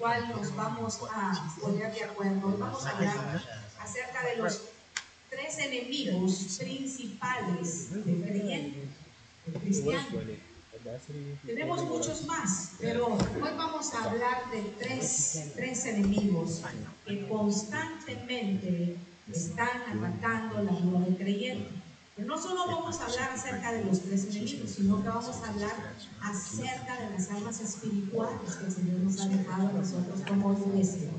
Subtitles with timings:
[0.00, 2.56] cual nos vamos a poner de acuerdo.
[2.58, 3.42] Vamos a hablar
[3.78, 4.62] acerca de los
[5.28, 8.88] tres enemigos principales del creyente,
[9.60, 10.06] cristiano.
[11.44, 16.62] Tenemos muchos más, pero hoy vamos a hablar de tres, tres enemigos
[17.06, 18.96] que constantemente
[19.30, 21.70] están atacando la vida del creyente.
[22.26, 25.94] No solo vamos a hablar acerca de los tres enemigos, sino que vamos a hablar
[26.20, 31.10] acerca de las almas espirituales que el Señor nos ha dejado a nosotros como iglesia,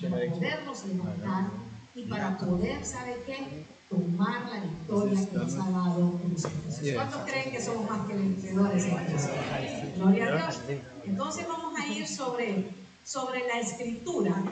[0.00, 1.50] para podernos levantar
[1.94, 3.66] y para poder, ¿sabe qué?
[3.88, 6.20] tomar la victoria que nos ha dado.
[6.94, 8.86] ¿Cuántos creen que somos más que vencedores?
[9.96, 10.60] Gloria a Dios.
[11.04, 12.70] Entonces vamos a ir sobre,
[13.04, 14.42] sobre la escritura.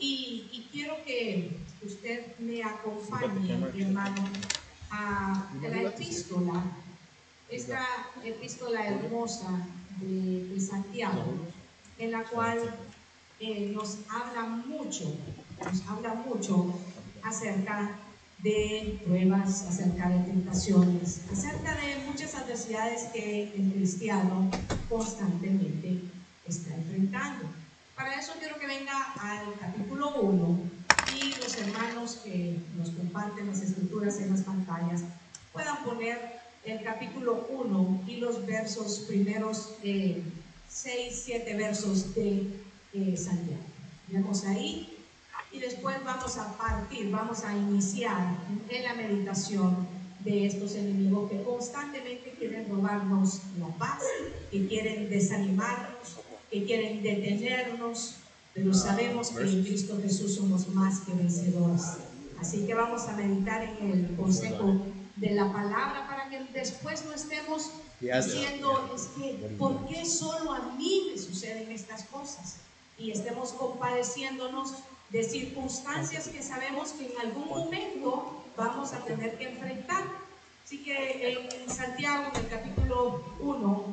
[0.00, 4.24] Y, y quiero que usted me acompañe, hermano,
[4.94, 6.62] a la epístola,
[7.48, 7.84] esta
[8.22, 9.50] epístola hermosa
[10.00, 11.34] de, de Santiago,
[11.98, 12.58] en la cual
[13.40, 15.16] eh, nos habla mucho,
[15.64, 16.78] nos habla mucho
[17.22, 17.98] acerca
[18.38, 24.50] de pruebas, acerca de tentaciones, acerca de muchas adversidades que el cristiano
[24.88, 26.00] constantemente
[26.46, 27.46] está enfrentando.
[27.96, 30.83] Para eso quiero que venga al capítulo 1
[31.20, 35.02] y los hermanos que nos comparten las escrituras en las pantallas
[35.52, 40.16] puedan poner el capítulo 1 y los versos primeros 6,
[40.86, 42.46] eh, 7 versos de
[42.94, 43.62] eh, Santiago.
[44.08, 44.96] Vemos ahí
[45.52, 48.36] y después vamos a partir, vamos a iniciar
[48.68, 49.86] en la meditación
[50.20, 54.02] de estos enemigos que constantemente quieren robarnos la paz,
[54.50, 56.16] que quieren desanimarnos,
[56.50, 58.16] que quieren detenernos,
[58.54, 61.82] pero sabemos que en Cristo Jesús somos más que vencedores.
[62.40, 64.80] Así que vamos a meditar en el consejo
[65.16, 70.72] de la palabra para que después no estemos diciendo, es que, ¿por qué solo a
[70.76, 72.56] mí me suceden estas cosas?
[72.96, 74.74] Y estemos compadeciéndonos
[75.10, 80.04] de circunstancias que sabemos que en algún momento vamos a tener que enfrentar.
[80.64, 83.84] Así que en Santiago, en el capítulo 1,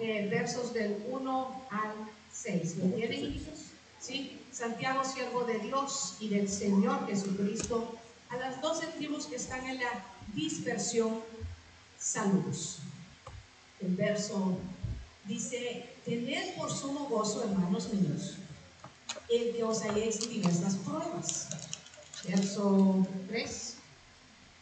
[0.00, 1.92] eh, versos del 1 al
[2.32, 3.69] 6, ¿lo tienen hijos?
[4.00, 4.40] ¿Sí?
[4.50, 7.94] Santiago, siervo de Dios y del Señor Jesucristo,
[8.30, 11.20] a las doce tribus que están en la dispersión,
[11.98, 12.78] saludos.
[13.80, 14.58] El verso
[15.24, 18.36] dice, tened por sumo gozo, hermanos míos,
[19.28, 21.48] el que os hayáis diversas pruebas.
[22.24, 23.76] Verso 3.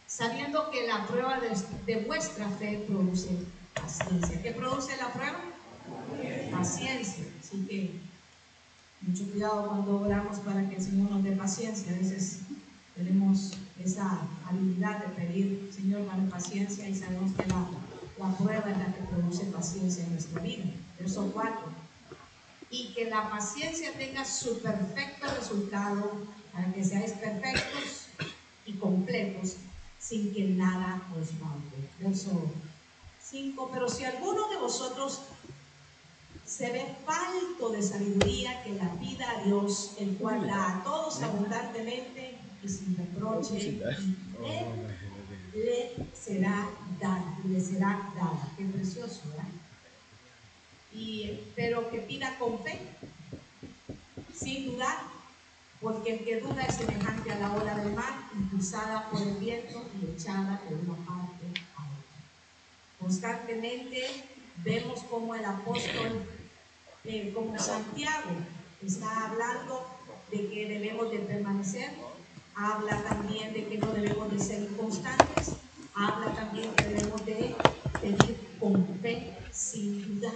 [0.07, 1.41] Sabiendo que la prueba
[1.87, 3.29] de, vuestra fe produce
[3.75, 4.43] paciencia.
[4.43, 5.41] ¿Qué produce la prueba?
[6.51, 7.25] Paciencia.
[7.41, 8.08] Así que
[9.03, 11.93] mucho cuidado cuando oramos para que el Señor nos dé paciencia.
[11.93, 12.41] A veces
[12.95, 17.67] tenemos esa habilidad de pedir, Señor, dame paciencia y sabemos que la,
[18.19, 20.65] la prueba es la que produce paciencia en nuestra vida.
[20.99, 21.89] Verso 4
[22.71, 26.13] y que la paciencia tenga su perfecto resultado
[26.53, 28.07] para que seáis perfectos
[28.67, 29.57] y completos
[29.99, 31.89] sin que nada os falte.
[32.01, 32.51] Verso
[33.23, 33.71] 5.
[33.73, 35.23] Pero si alguno de vosotros
[36.49, 41.23] se ve falto de sabiduría, que la pida a Dios, el cual da a todos
[41.23, 43.79] abundantemente y sin reproche,
[44.45, 44.67] él
[45.55, 48.53] le será dado, le será dada.
[48.57, 49.49] Qué precioso, ¿verdad?
[50.93, 52.79] y, pero que pida con fe,
[54.35, 54.99] sin dudar,
[55.81, 59.85] porque el que duda es semejante a la ola del mar, impulsada por el viento
[60.01, 62.99] y echada de una parte a otra.
[62.99, 64.25] Constantemente
[64.65, 66.27] vemos como el apóstol,
[67.05, 68.31] eh, como Santiago,
[68.85, 69.87] está hablando
[70.31, 71.91] de que debemos de permanecer,
[72.55, 75.53] habla también de que no debemos de ser inconstantes,
[75.95, 77.55] habla también que debemos de
[78.01, 80.35] pedir con fe sin dudar.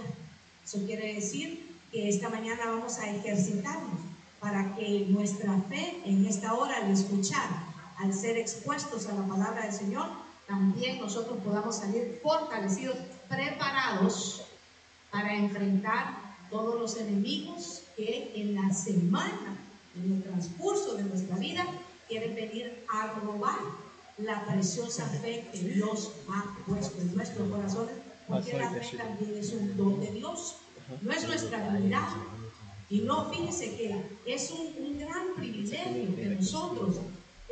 [0.63, 3.99] Eso quiere decir que esta mañana vamos a ejercitarnos
[4.39, 7.47] para que nuestra fe en esta hora al escuchar,
[7.97, 10.07] al ser expuestos a la palabra del Señor,
[10.47, 12.97] también nosotros podamos salir fortalecidos,
[13.29, 14.43] preparados
[15.11, 16.22] para enfrentar
[16.53, 19.57] todos los enemigos que en la semana,
[19.97, 21.65] en el transcurso de nuestra vida,
[22.07, 23.59] quieren venir a robar
[24.19, 27.95] la preciosa fe que Dios ha puesto en nuestros corazones
[28.27, 30.55] porque la fe también es un don de Dios,
[31.01, 32.07] no es nuestra habilidad.
[32.89, 33.95] Y no, fíjese que
[34.25, 36.97] es un, gran privilegio que nosotros,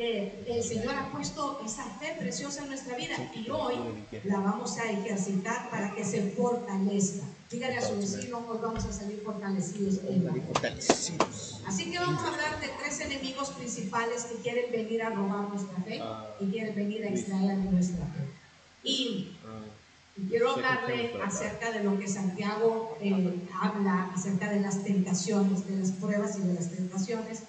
[0.03, 3.75] eh, el Señor ha puesto esa fe preciosa en nuestra vida y hoy
[4.23, 7.23] la vamos a ejercitar para que se fortalezca.
[7.51, 9.99] Dígale a su vecino, hoy vamos a salir fortalecidos.
[11.67, 15.77] Así que vamos a hablar de tres enemigos principales que quieren venir a robar nuestra
[15.83, 16.01] fe
[16.39, 18.27] y quieren venir a extraer nuestra fe.
[18.83, 19.37] Y
[20.29, 25.91] quiero hablarle acerca de lo que Santiago eh, habla acerca de las tentaciones, de las
[25.91, 27.43] pruebas y de las tentaciones,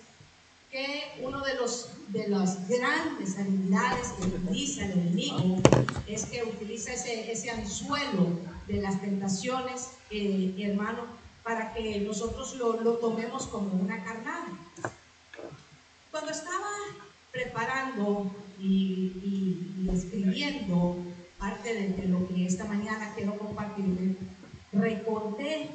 [0.73, 5.61] que uno de los de las grandes habilidades que utiliza el enemigo
[6.07, 8.27] es que utiliza ese, ese anzuelo
[8.67, 11.05] de las tentaciones, eh, hermano,
[11.43, 14.47] para que nosotros lo, lo tomemos como una carnada.
[16.11, 16.71] Cuando estaba
[17.31, 20.97] preparando y, y escribiendo
[21.39, 24.17] parte de, lo que esta mañana quiero compartirle,
[24.73, 25.71] recordé,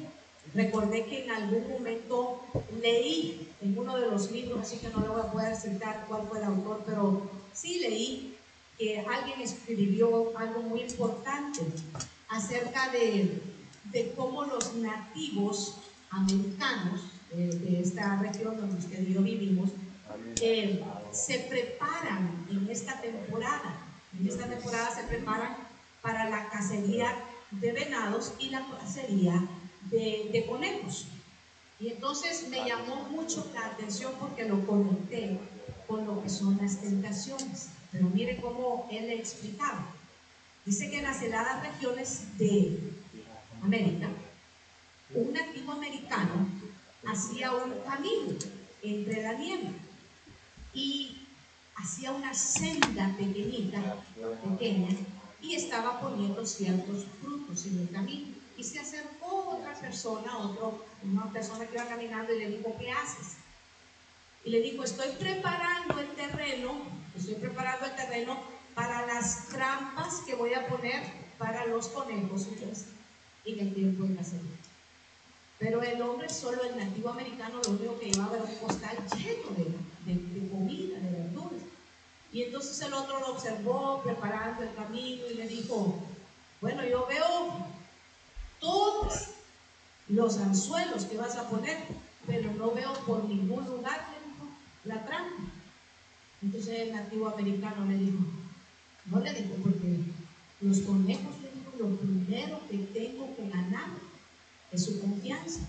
[0.54, 2.42] recordé que en algún momento
[2.80, 6.26] leí en uno de los libros, así que no le voy a poder citar cuál
[6.28, 8.36] fue el autor, pero sí leí
[8.78, 11.60] que alguien escribió algo muy importante
[12.28, 13.42] acerca de,
[13.84, 15.76] de cómo los nativos
[16.10, 17.02] americanos
[17.32, 19.70] eh, de esta región donde usted yo vivimos
[20.40, 23.76] eh, se preparan en esta temporada.
[24.18, 25.56] En esta temporada se preparan
[26.00, 27.12] para la cacería
[27.50, 29.42] de venados y la cacería
[29.90, 30.44] de.
[31.80, 35.38] Y entonces me llamó mucho la atención porque lo conecté
[35.86, 37.68] con lo que son las tentaciones.
[37.92, 39.86] Pero mire cómo él le explicaba.
[40.64, 42.78] Dice que en las heladas regiones de
[43.62, 44.08] América,
[45.14, 46.48] un nativo americano
[47.06, 48.38] hacía un camino
[48.82, 49.70] entre la nieve
[50.74, 51.22] y
[51.76, 53.96] hacía una senda pequeñita,
[54.44, 54.88] pequeña,
[55.40, 58.37] y estaba poniendo ciertos frutos en el camino.
[58.58, 62.90] Y se acercó otra persona, otro, una persona que iba caminando y le dijo, ¿qué
[62.90, 63.36] haces?
[64.44, 66.82] Y le dijo, estoy preparando el terreno,
[67.16, 68.36] estoy preparando el terreno
[68.74, 71.04] para las trampas que voy a poner
[71.38, 72.48] para los conejos
[73.44, 74.56] en el tiempo de cacería.
[75.60, 79.50] Pero el hombre, solo el nativo americano, lo único que llevaba era un costal lleno
[79.56, 81.62] de, de comida, de verduras.
[82.32, 85.94] Y entonces el otro lo observó preparando el camino y le dijo,
[86.60, 87.77] bueno, yo veo
[88.60, 89.28] todos
[90.08, 91.76] los anzuelos que vas a poner,
[92.26, 94.06] pero no veo por ningún lugar,
[94.84, 95.42] la trampa.
[96.42, 98.18] Entonces el nativo americano le dijo,
[99.06, 99.98] no le dijo, porque
[100.60, 103.88] los conejos, le dijo, lo primero que tengo que ganar
[104.72, 105.60] es su confianza.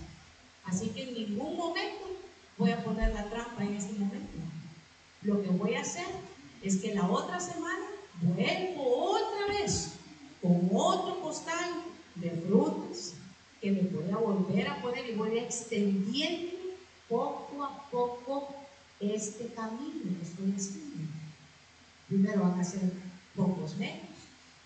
[0.66, 2.06] Así que en ningún momento
[2.58, 4.38] voy a poner la trampa en este momento.
[5.24, 6.08] Lo que voy a hacer
[6.62, 7.86] es que la otra semana
[8.22, 9.94] vuelvo otra vez
[10.42, 11.70] con otro costal
[12.22, 13.16] de frutas
[13.62, 16.52] que me voy a volver a poner y voy a extendiendo
[17.08, 18.56] poco a poco
[19.00, 21.12] este camino que estoy haciendo.
[22.08, 22.92] Primero van a ser
[23.36, 24.18] pocos metros,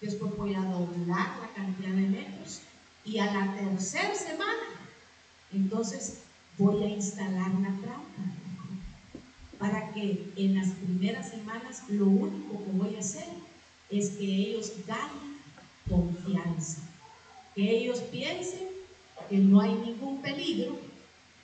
[0.02, 2.62] después voy a doblar la cantidad de metros
[3.06, 4.68] y a la tercera semana,
[5.52, 6.20] entonces
[6.58, 8.24] voy a instalar la trampa
[9.60, 13.28] para que en las primeras semanas lo único que voy a hacer
[13.90, 15.38] es que ellos ganen
[15.88, 16.82] confianza,
[17.56, 18.68] que ellos piensen
[19.30, 20.78] que no hay ningún peligro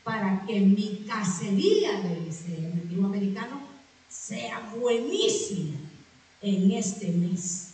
[0.03, 3.61] para que mi cacería, le dice el nativo americano,
[4.09, 5.77] sea buenísima
[6.41, 7.69] en este mes.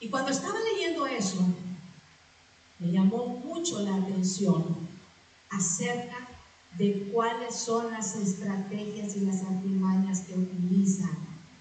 [0.00, 1.46] Y cuando estaba leyendo eso,
[2.78, 4.64] me llamó mucho la atención
[5.50, 6.28] acerca
[6.78, 11.16] de cuáles son las estrategias y las artimañas que utilizan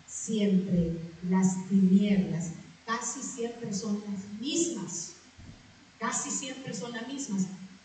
[0.08, 1.00] siempre
[1.30, 2.52] las tinieblas.
[2.90, 5.12] Casi siempre son las mismas.
[6.00, 7.44] Casi siempre son las mismas.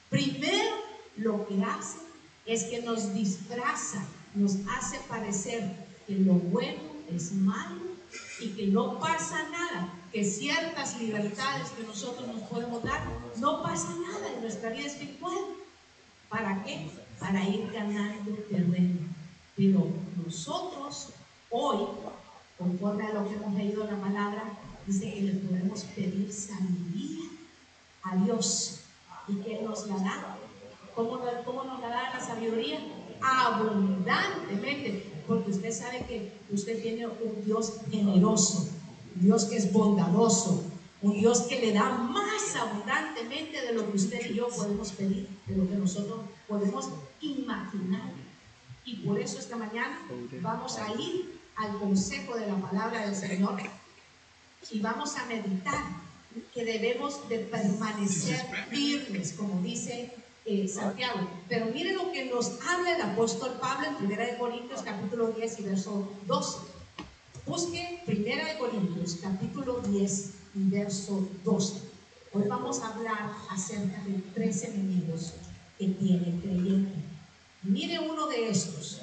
[0.08, 0.76] Primero
[1.18, 1.98] lo que hace
[2.46, 4.02] es que nos disfraza,
[4.34, 5.62] nos hace parecer
[6.06, 6.80] que lo bueno
[7.12, 7.82] es malo
[8.40, 13.04] y que no pasa nada, que ciertas libertades que nosotros nos podemos dar,
[13.37, 15.37] no pasa nada en nuestra vida espiritual.
[16.30, 16.88] ¿Para qué?
[17.18, 19.00] para ir ganando terreno.
[19.56, 19.87] Pero
[20.25, 21.11] nosotros
[21.50, 21.87] hoy,
[22.58, 24.42] conforme a lo que hemos leído en la palabra,
[24.87, 27.21] dice que le podemos pedir sabiduría
[28.03, 28.81] a Dios
[29.29, 30.38] y que nos la da.
[30.95, 32.79] ¿Cómo, ¿Cómo nos la da la sabiduría?
[33.21, 38.69] Abundantemente, porque usted sabe que usted tiene un Dios generoso,
[39.17, 40.62] un Dios que es bondadoso,
[41.03, 45.29] un Dios que le da más abundantemente de lo que usted y yo podemos pedir,
[45.47, 48.12] de lo que nosotros podemos imaginar.
[48.85, 49.99] Y por eso esta mañana
[50.43, 53.57] vamos a ir al consejo de la palabra del Señor
[54.71, 55.78] y vamos a meditar
[56.52, 58.40] que debemos de permanecer
[58.71, 60.12] firmes, como dice
[60.44, 61.28] eh, Santiago.
[61.49, 65.62] Pero mire lo que nos habla el apóstol Pablo en 1 Corintios capítulo 10 y
[65.62, 66.59] verso 12.
[67.47, 71.75] Busque 1 Corintios capítulo 10 verso 12.
[72.33, 75.35] Hoy vamos a hablar acerca de tres enemigos
[75.78, 76.94] que tiene el creyente.
[77.62, 79.00] Mire uno de estos.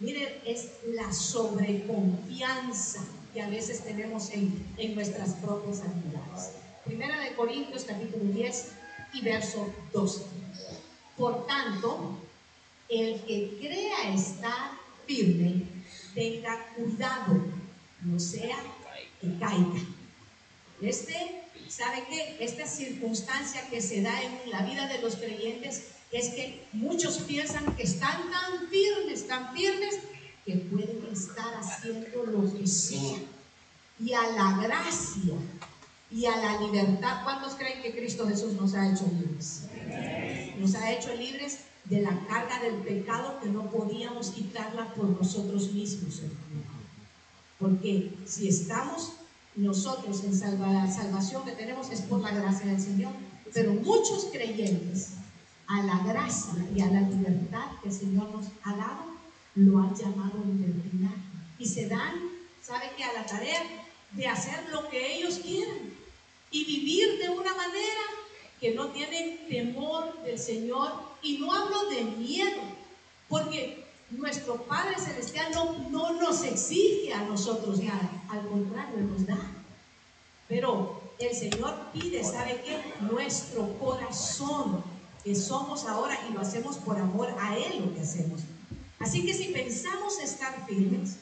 [0.00, 3.04] Mire, es la sobreconfianza
[3.40, 6.52] a veces tenemos en, en nuestras propias actividades.
[6.84, 8.68] Primera de Corintios capítulo 10
[9.14, 10.22] y verso 12.
[11.16, 12.18] Por tanto,
[12.88, 14.70] el que crea estar
[15.06, 15.62] firme,
[16.14, 17.44] tenga cuidado,
[18.02, 18.58] no sea
[19.20, 19.80] que caiga.
[20.80, 22.36] Este, ¿sabe qué?
[22.40, 27.76] Esta circunstancia que se da en la vida de los creyentes es que muchos piensan
[27.76, 29.98] que están tan firmes, tan firmes,
[30.48, 33.18] que pueden estar haciendo lo que sea.
[34.00, 35.34] Y a la gracia
[36.10, 39.64] y a la libertad, ¿cuántos creen que Cristo Jesús nos ha hecho libres?
[40.58, 45.70] Nos ha hecho libres de la carga del pecado que no podíamos quitarla por nosotros
[45.72, 46.22] mismos,
[47.58, 49.12] Porque si estamos
[49.54, 53.12] nosotros en salvación que tenemos es por la gracia del Señor.
[53.52, 55.10] Pero muchos creyentes
[55.66, 59.17] a la gracia y a la libertad que el Señor nos ha dado,
[59.58, 61.16] lo han llamado libertinaje.
[61.58, 62.14] Y se dan,
[62.62, 63.60] ¿sabe que A la tarea
[64.12, 65.78] de hacer lo que ellos quieran
[66.50, 68.00] y vivir de una manera
[68.60, 70.92] que no tienen temor del Señor.
[71.22, 72.60] Y no hablo de miedo,
[73.28, 79.38] porque nuestro Padre Celestial no, no nos exige a nosotros nada, al contrario, nos da.
[80.48, 82.80] Pero el Señor pide, ¿sabe qué?
[83.04, 84.82] Nuestro corazón,
[85.24, 88.40] que somos ahora y lo hacemos por amor a Él lo que hacemos.
[88.98, 91.16] Así que si pensamos estar firmes,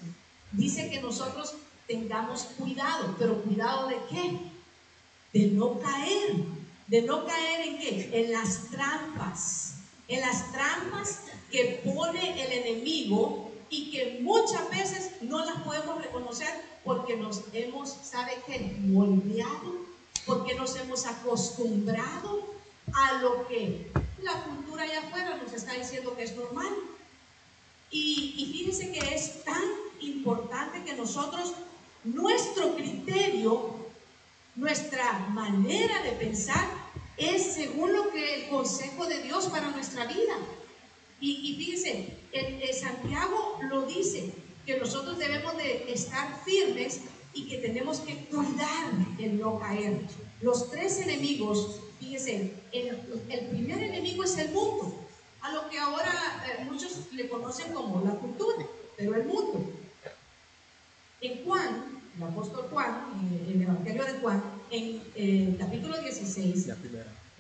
[0.52, 1.54] dice que nosotros
[1.87, 4.38] tengamos cuidado, pero cuidado de qué?
[5.38, 6.37] De no caer.
[6.87, 8.11] ¿De no caer en qué?
[8.12, 9.75] En las trampas.
[10.09, 16.49] En las trampas que pone el enemigo y que muchas veces no las podemos reconocer
[16.85, 18.76] porque nos hemos, ¿sabe qué?
[18.80, 19.87] Moldeado,
[20.25, 22.54] porque nos hemos acostumbrado
[22.92, 23.90] a lo que
[24.23, 26.73] la cultura allá afuera nos está diciendo que es normal.
[27.90, 29.62] Y, y fíjense que es tan
[30.00, 31.55] importante que nosotros,
[32.05, 33.76] nuestro criterio,
[34.57, 36.69] nuestra manera de pensar
[37.16, 40.37] es según lo que el consejo de Dios para nuestra vida.
[41.19, 44.33] Y, fíjense, el, Santiago lo dice,
[44.66, 47.00] que nosotros debemos de estar firmes
[47.33, 50.00] y que tenemos que cuidar el no caer.
[50.43, 55.05] Los tres enemigos, fíjense, el primer enemigo es el mundo,
[55.40, 56.12] a lo que ahora
[56.47, 58.66] eh, muchos le conocen como la cultura,
[58.97, 59.73] pero el mundo.
[61.21, 66.69] En Juan, el apóstol Juan, en el Evangelio de Juan, en el eh, capítulo 16,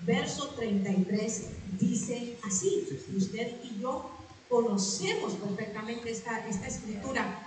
[0.02, 1.46] verso 33,
[1.78, 2.86] dice así,
[3.16, 4.10] usted y yo
[4.48, 7.42] conocemos perfectamente esta, esta escritura.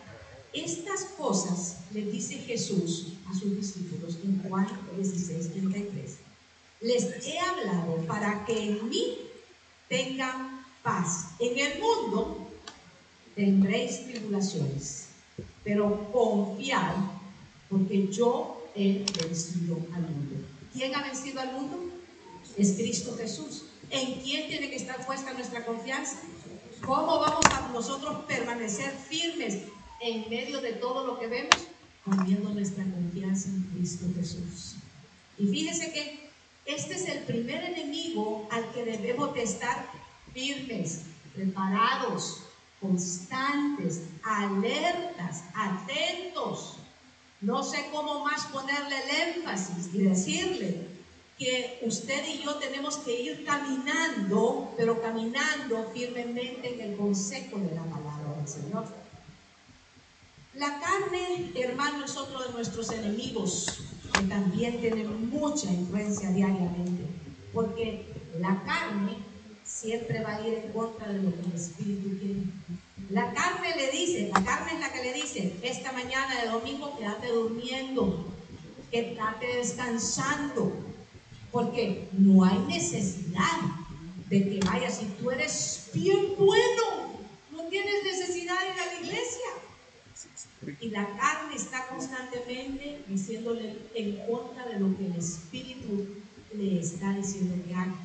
[0.52, 6.18] Estas cosas le dice Jesús a sus discípulos en Juan 16, 33.
[6.82, 9.29] Les he hablado para que en mí
[9.90, 11.32] tengan paz.
[11.40, 12.48] En el mundo
[13.36, 15.08] tendréis tribulaciones,
[15.64, 16.96] pero confiad,
[17.70, 20.36] porque yo he vencido al mundo.
[20.74, 21.78] ¿Quién ha vencido al mundo?
[22.58, 23.66] Es Cristo Jesús.
[23.90, 26.18] ¿En quién tiene que estar puesta nuestra confianza?
[26.86, 29.64] ¿Cómo vamos a nosotros permanecer firmes
[30.02, 31.56] en medio de todo lo que vemos?
[32.06, 34.76] Poniendo nuestra confianza en Cristo Jesús.
[35.38, 36.29] Y fíjese que
[36.76, 39.86] este es el primer enemigo al que debemos de estar
[40.34, 41.02] firmes,
[41.34, 42.44] preparados,
[42.80, 46.76] constantes, alertas, atentos.
[47.42, 50.90] No sé cómo más ponerle el énfasis y decirle,
[51.40, 57.74] que usted y yo tenemos que ir caminando, pero caminando firmemente en el consejo de
[57.74, 58.86] la palabra del Señor.
[60.54, 63.80] La carne, hermano, es otro de nuestros enemigos
[64.14, 67.04] que también tiene mucha influencia diariamente,
[67.54, 68.06] porque
[68.40, 69.18] la carne
[69.64, 72.42] siempre va a ir en contra de lo que el Espíritu quiere.
[73.10, 76.98] La carne le dice, la carne es la que le dice, esta mañana de domingo
[76.98, 78.26] quédate durmiendo,
[78.92, 80.74] quédate descansando,
[81.52, 83.58] porque no hay necesidad
[84.30, 84.98] de que vayas.
[84.98, 87.10] Si tú eres bien bueno,
[87.52, 89.50] no tienes necesidad de ir a la iglesia.
[90.80, 96.08] Y la carne está constantemente diciéndole en contra de lo que el Espíritu
[96.54, 97.96] le está diciendo que haga.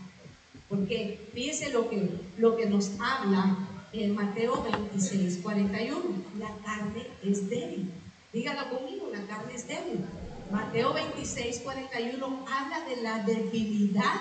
[0.68, 3.58] Porque fíjese lo que, lo que nos habla
[3.92, 6.00] en Mateo 26, 41.
[6.38, 7.92] La carne es débil.
[8.32, 10.04] Dígalo conmigo, la carne es débil.
[10.50, 14.20] Mateo 26, 41 habla de la debilidad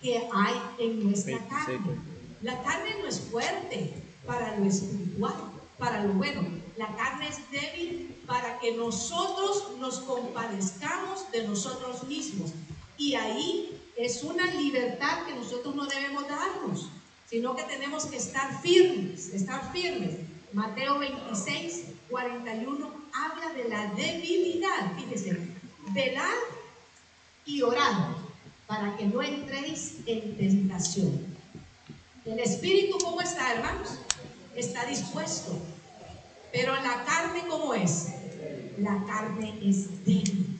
[0.00, 1.78] que hay en nuestra carne.
[2.42, 3.94] La carne no es fuerte
[4.26, 5.34] para lo espiritual,
[5.78, 6.42] para lo bueno.
[6.78, 12.52] La carne es débil para que nosotros nos compadezcamos de nosotros mismos.
[12.96, 16.88] Y ahí es una libertad que nosotros no debemos darnos,
[17.28, 20.18] sino que tenemos que estar firmes, estar firmes.
[20.52, 24.96] Mateo 26, 41 habla de la debilidad.
[24.98, 25.36] Fíjese,
[25.90, 26.38] velad
[27.44, 28.12] y orad
[28.68, 31.26] para que no entréis en tentación.
[32.24, 33.98] El espíritu, ¿cómo está, hermanos?
[34.54, 35.60] Está dispuesto.
[36.52, 38.08] Pero la carne, ¿cómo es?
[38.78, 40.58] La carne es débil.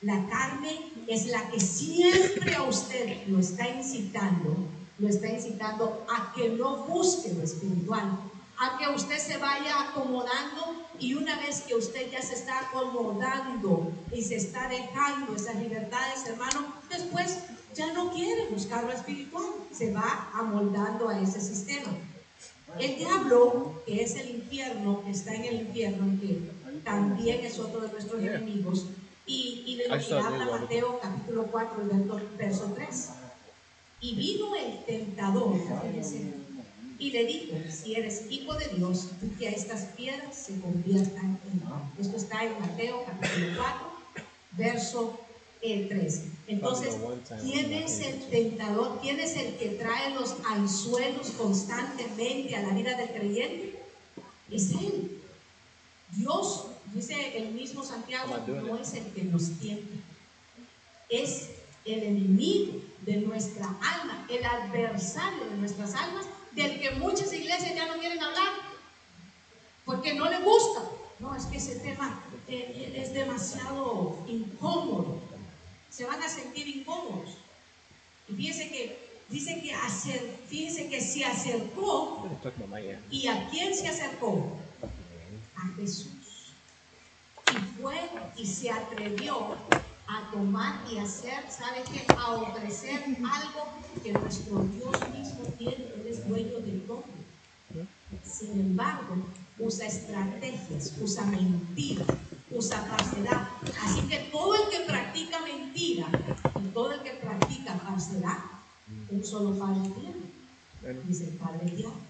[0.00, 4.56] La carne es la que siempre a usted lo está incitando,
[4.98, 8.18] lo está incitando a que no busque lo espiritual,
[8.58, 13.92] a que usted se vaya acomodando y una vez que usted ya se está acomodando
[14.12, 17.38] y se está dejando esas libertades, hermano, después
[17.74, 21.90] ya no quiere buscar lo espiritual, se va amoldando a ese sistema.
[22.78, 26.38] El diablo, que es el infierno, que está en el infierno, que
[26.84, 28.86] también es otro de nuestros enemigos,
[29.26, 31.88] y, y de lo que habla Mateo capítulo 4,
[32.38, 33.10] verso 3.
[34.00, 35.56] Y vino el tentador,
[36.98, 39.08] y le dijo, si eres hijo de Dios,
[39.38, 41.62] que a estas piedras se conviertan en.
[41.98, 43.86] Esto está en Mateo capítulo 4,
[44.56, 45.20] verso
[45.60, 46.22] 3.
[46.46, 46.96] Entonces,
[47.42, 48.98] ¿quién es el tentador?
[49.02, 53.82] ¿Quién es el que trae los anzuelos constantemente a la vida del creyente?
[54.50, 55.20] Es Él.
[56.12, 59.94] Dios, dice el mismo Santiago, no es el que nos tienta.
[61.08, 61.50] Es
[61.84, 67.86] el enemigo de nuestra alma, el adversario de nuestras almas del que muchas iglesias ya
[67.86, 68.52] no quieren hablar,
[69.84, 70.82] porque no les gusta.
[71.18, 75.20] No, es que ese tema eh, eh, es demasiado incómodo.
[75.98, 77.38] Se van a sentir incómodos.
[78.28, 82.24] Y fíjense que dice que hacer, fíjense que se acercó.
[83.10, 84.60] ¿Y a quién se acercó?
[85.56, 86.52] A Jesús.
[87.50, 87.98] Y fue
[88.36, 89.56] y se atrevió
[90.06, 92.06] a tomar y hacer, ¿sabe qué?
[92.16, 93.66] A ofrecer algo
[94.00, 97.02] que nuestro Dios mismo tiene, Él es dueño de todo.
[98.22, 99.16] Sin embargo,
[99.58, 102.04] usa estrategias, usa mentira,
[102.50, 103.48] usa falsedad.
[103.82, 106.06] Así que todo el que practica mentira
[106.62, 108.38] y todo el que practica falsedad,
[109.10, 110.98] un solo padre tiene.
[111.04, 112.08] Dice el padre diablo.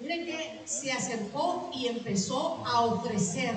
[0.00, 3.54] Miren que se acercó y empezó a ofrecer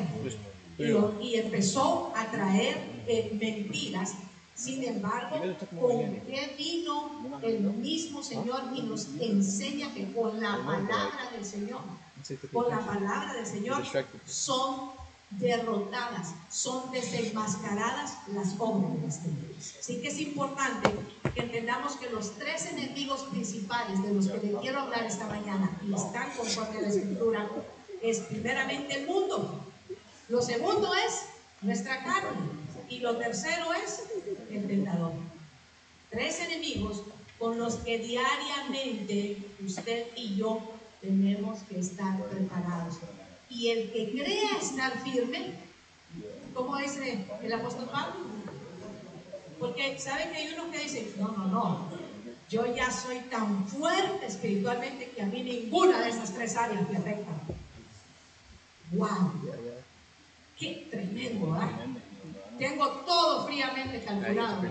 [0.77, 4.15] y, empezó a traer eh, mentiras.
[4.55, 5.37] Sin embargo,
[5.79, 11.81] ¿con qué vino el mismo Señor y nos enseña que con la palabra del Señor,
[12.51, 13.83] con la palabra del Señor
[14.25, 14.91] son
[15.31, 19.75] derrotadas, son desenmascaradas las obras de las tinieblas.
[19.79, 20.91] Así que es importante
[21.33, 25.71] que entendamos que los tres enemigos principales de los que le quiero hablar esta mañana
[25.87, 27.49] y están conforme a la escritura
[28.01, 29.63] es primeramente el mundo,
[30.31, 31.25] lo segundo es
[31.61, 32.61] nuestra carne.
[32.87, 34.03] Y lo tercero es
[34.49, 35.11] el tentador.
[36.09, 37.03] Tres enemigos
[37.37, 40.61] con los que diariamente usted y yo
[41.01, 42.95] tenemos que estar preparados.
[43.51, 45.53] Y el que crea estar firme,
[46.53, 48.25] como dice el apóstol Pablo,
[49.59, 51.89] porque saben que hay unos que dicen, no, no, no,
[52.49, 56.97] yo ya soy tan fuerte espiritualmente que a mí ninguna de esas tres áreas me
[56.97, 57.31] afecta.
[58.91, 59.31] ¡Wow!
[60.57, 61.69] Qué tremendo, ¿ah?
[62.57, 64.61] Tengo todo fríamente calculado.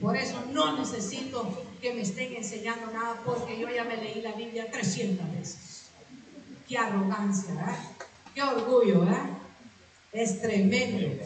[0.00, 4.32] Por eso no necesito que me estén enseñando nada porque yo ya me leí la
[4.32, 5.65] Biblia 300 veces.
[6.68, 7.78] Qué arrogancia, ¿verdad?
[8.34, 9.28] Qué orgullo, ¿verdad?
[10.12, 11.24] Es tremendo.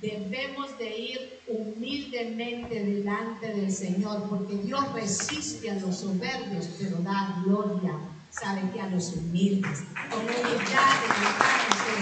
[0.00, 7.42] Debemos de ir humildemente delante del Señor porque Dios resiste a los soberbios pero da
[7.44, 7.98] gloria
[8.38, 12.00] sabe que a los humildes, con humildad, de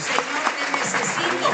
[0.00, 1.48] Señor, te necesito.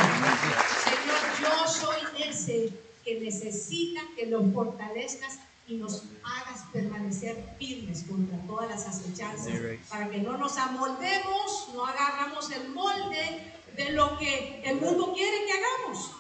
[0.85, 2.71] Señor, yo soy ese
[3.05, 9.55] que necesita que nos fortalezcas y nos hagas permanecer firmes contra todas las acechanzas,
[9.89, 15.47] para que no nos amoldemos, no agarramos el molde de lo que el mundo quiere
[15.47, 16.11] que hagamos.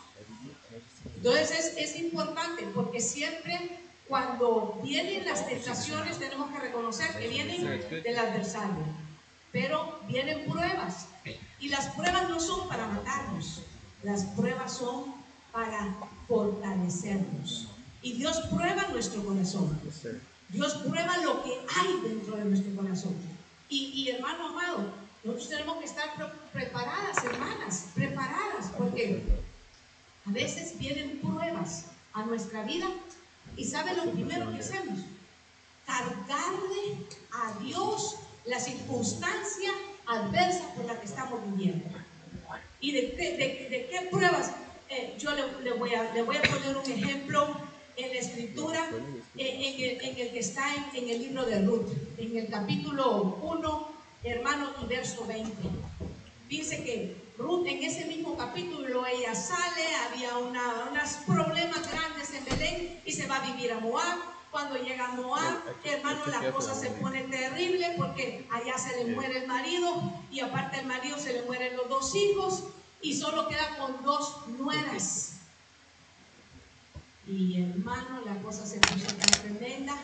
[1.16, 3.78] Entonces es, es importante porque siempre
[4.08, 7.62] cuando vienen las tentaciones tenemos que reconocer que vienen
[8.02, 8.84] del adversario,
[9.52, 11.06] pero vienen pruebas.
[11.58, 13.62] Y las pruebas no son para matarnos,
[14.02, 15.14] las pruebas son
[15.52, 15.94] para
[16.28, 17.73] fortalecernos.
[18.04, 19.76] Y Dios prueba nuestro corazón.
[20.50, 23.16] Dios prueba lo que hay dentro de nuestro corazón.
[23.68, 24.92] Y, y hermano amado,
[25.24, 26.10] nosotros tenemos que estar
[26.52, 29.22] preparadas, hermanas, preparadas, porque
[30.26, 32.86] a veces vienen pruebas a nuestra vida
[33.56, 34.98] ¿Y sabe lo primero que hacemos?
[35.86, 39.70] Cargarle a Dios la circunstancia
[40.06, 41.86] adversa por la que estamos viviendo.
[42.80, 44.50] ¿Y de, de, qué pruebas?
[44.90, 45.30] Eh, yo
[45.62, 47.56] le, voy a, le voy a poner un ejemplo
[47.96, 48.90] en la escritura,
[49.36, 52.48] eh, en, el, en, el, que está en, en, el libro de Ruth, en el
[52.48, 53.88] capítulo 1,
[54.24, 55.52] hermano, y verso 20.
[56.48, 62.44] Dice que Ruth en ese mismo capítulo ella sale, había una, unos problemas grandes en
[62.44, 64.18] Belén y se va a vivir a Moab.
[64.50, 69.38] Cuando llega a Moab, hermano, la cosa se pone terrible porque allá se le muere
[69.38, 72.62] el marido y aparte el marido se le mueren los dos hijos
[73.02, 75.32] y solo queda con dos nueras.
[77.26, 79.96] Y hermano, la cosa se puso tan tremenda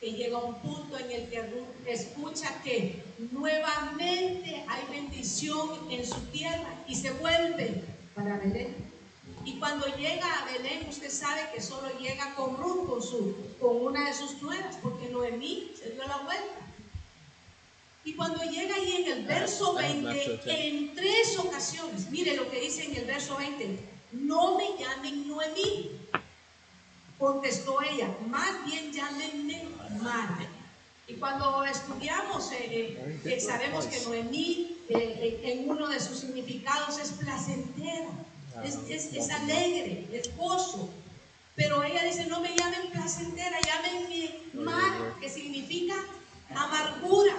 [0.00, 6.20] que llega un punto en el que Ruth escucha que nuevamente hay bendición en su
[6.32, 7.82] tierra y se vuelve
[8.14, 8.76] para Belén.
[9.44, 13.80] Y cuando llega a Belén, usted sabe que solo llega con Ruth, con, su, con
[13.80, 16.68] una de sus nuevas, porque Noemí se dio la vuelta.
[18.04, 22.84] Y cuando llega ahí en el verso 20, en tres ocasiones, mire lo que dice
[22.84, 23.78] en el verso 20,
[24.12, 25.90] no me llamen Noemí,
[27.18, 29.64] Contestó ella, más bien llámenme
[30.00, 30.46] madre.
[31.08, 37.12] Y cuando estudiamos, eh, eh, eh, sabemos que Noemí en uno de sus significados es
[37.12, 38.10] placentera,
[38.56, 40.90] ah, es, alegre, es gozo.
[41.56, 45.94] Pero ella dice, no me llamen placentera, llámenme mar, que significa
[46.54, 47.34] amargura.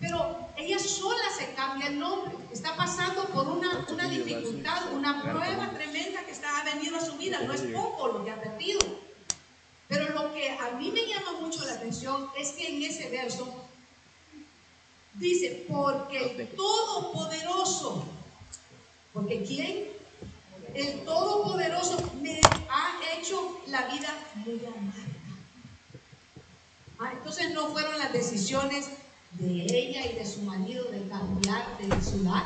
[0.00, 2.34] Pero ella sola se cambia el nombre.
[2.50, 7.16] Está pasando por una, una dificultad, una prueba tremenda que está, ha venido a su
[7.16, 7.42] vida.
[7.42, 8.80] No es poco lo que ha perdido.
[9.88, 13.52] Pero lo que a mí me llama mucho la atención es que en ese verso
[15.14, 18.04] dice, porque el Todopoderoso,
[19.12, 19.88] porque ¿quién?
[20.74, 25.10] El Todopoderoso me ha hecho la vida muy amarga.
[27.00, 28.90] Ah, entonces no fueron las decisiones
[29.32, 32.44] de ella y de su marido de cambiar de ciudad.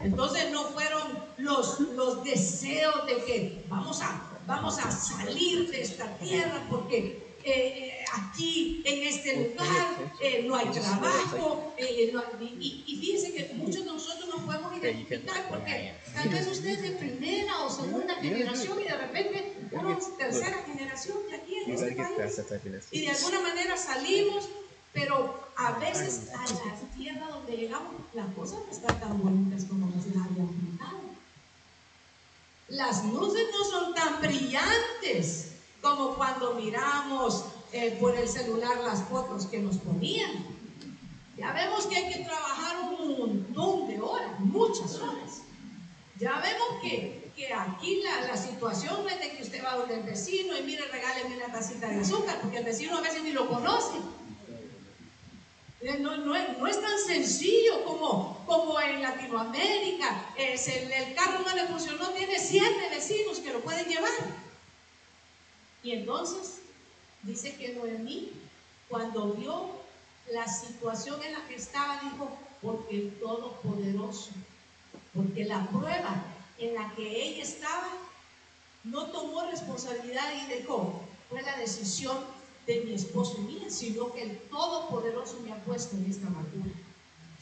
[0.00, 1.02] Entonces no fueron
[1.38, 7.44] los, los deseos de que vamos a vamos a salir de esta tierra porque eh,
[7.44, 11.74] eh, aquí en este lugar eh, no hay trabajo.
[11.78, 16.82] y, y, fíjense que muchos de nosotros nos podemos identificar porque tal vez usted es
[16.82, 19.52] de primera o segunda generación y de repente
[19.98, 22.88] es tercera generación de aquí en este país.
[22.90, 24.48] Y de alguna manera salimos,
[24.98, 29.86] pero a veces a la tierra donde llegamos las cosas no están tan bonitas como
[29.86, 30.98] nos habían pintado.
[32.68, 39.46] Las luces no son tan brillantes como cuando miramos eh, por el celular las fotos
[39.46, 40.32] que nos ponían.
[41.36, 45.42] Ya vemos que hay que trabajar un montón de horas, muchas horas.
[46.18, 49.94] Ya vemos que, que aquí la, la, situación no es de que usted va donde
[49.94, 53.30] el vecino y mire, regáleme una tacita de azúcar, porque el vecino a veces ni
[53.30, 53.98] lo conoce.
[55.80, 60.32] Eh, no, es tan sencillo como, como en Latinoamérica.
[60.36, 60.58] El,
[60.92, 64.10] el, carro no le funcionó, tiene siete vecinos que lo pueden llevar.
[65.84, 66.60] Y entonces
[67.22, 68.32] dice que Noemí,
[68.88, 69.70] cuando vio
[70.32, 74.30] la situación en la que estaba, dijo, porque el Todopoderoso,
[75.14, 76.24] porque la prueba
[76.58, 77.88] en la que ella estaba
[78.82, 82.18] no tomó responsabilidad y dejó, fue la decisión
[82.68, 86.70] de mi esposo y mía, sino que el Todopoderoso me ha puesto en esta amargura.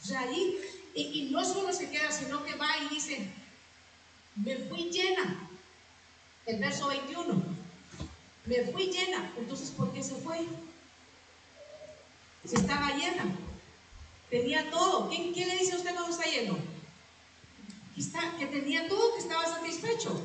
[0.01, 0.57] O sea, ahí,
[0.95, 3.27] y, no solo se queda, sino que va y dice,
[4.37, 5.49] me fui llena.
[6.45, 7.43] El verso 21,
[8.45, 9.33] me fui llena.
[9.37, 10.45] Entonces, ¿por qué se fue?
[12.45, 13.25] Si estaba llena,
[14.29, 15.09] tenía todo.
[15.09, 16.57] ¿Qué, qué le dice a usted cuando está lleno?
[18.39, 20.21] Que, tenía todo, que estaba satisfecho.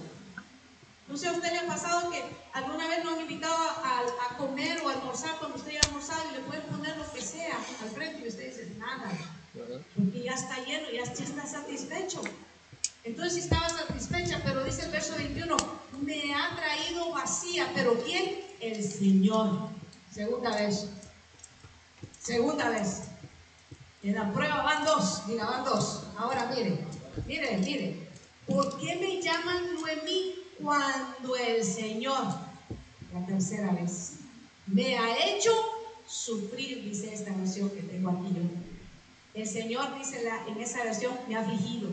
[1.08, 4.31] No sé, a usted le ha pasado que alguna vez nos han invitado a, a
[8.82, 9.10] nada,
[9.96, 12.20] porque ya está lleno, ya, está satisfecho.
[13.04, 15.56] Entonces estaba satisfecha, pero dice el verso 21,
[16.02, 18.40] me ha traído vacía, pero ¿quién?
[18.60, 19.70] El Señor.
[20.12, 20.88] Segunda vez.
[22.20, 23.04] Segunda vez.
[24.02, 26.04] En la prueba van dos, diga, van dos.
[26.18, 26.78] Ahora mire,
[27.26, 28.08] mire, mire.
[28.46, 30.42] ¿Por qué me llaman Noemí?
[30.62, 32.24] cuando el Señor,
[33.12, 34.14] la tercera vez,
[34.66, 35.50] me ha hecho
[36.06, 38.42] sufrir, dice esta versión que tengo aquí yo.
[39.34, 41.90] El Señor dice en esa versión, me ha afligido.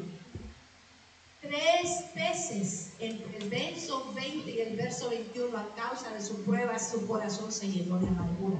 [1.41, 6.77] Tres veces entre el verso 20 y el verso 21, a causa de su prueba,
[6.77, 8.59] su corazón se llenó de amargura.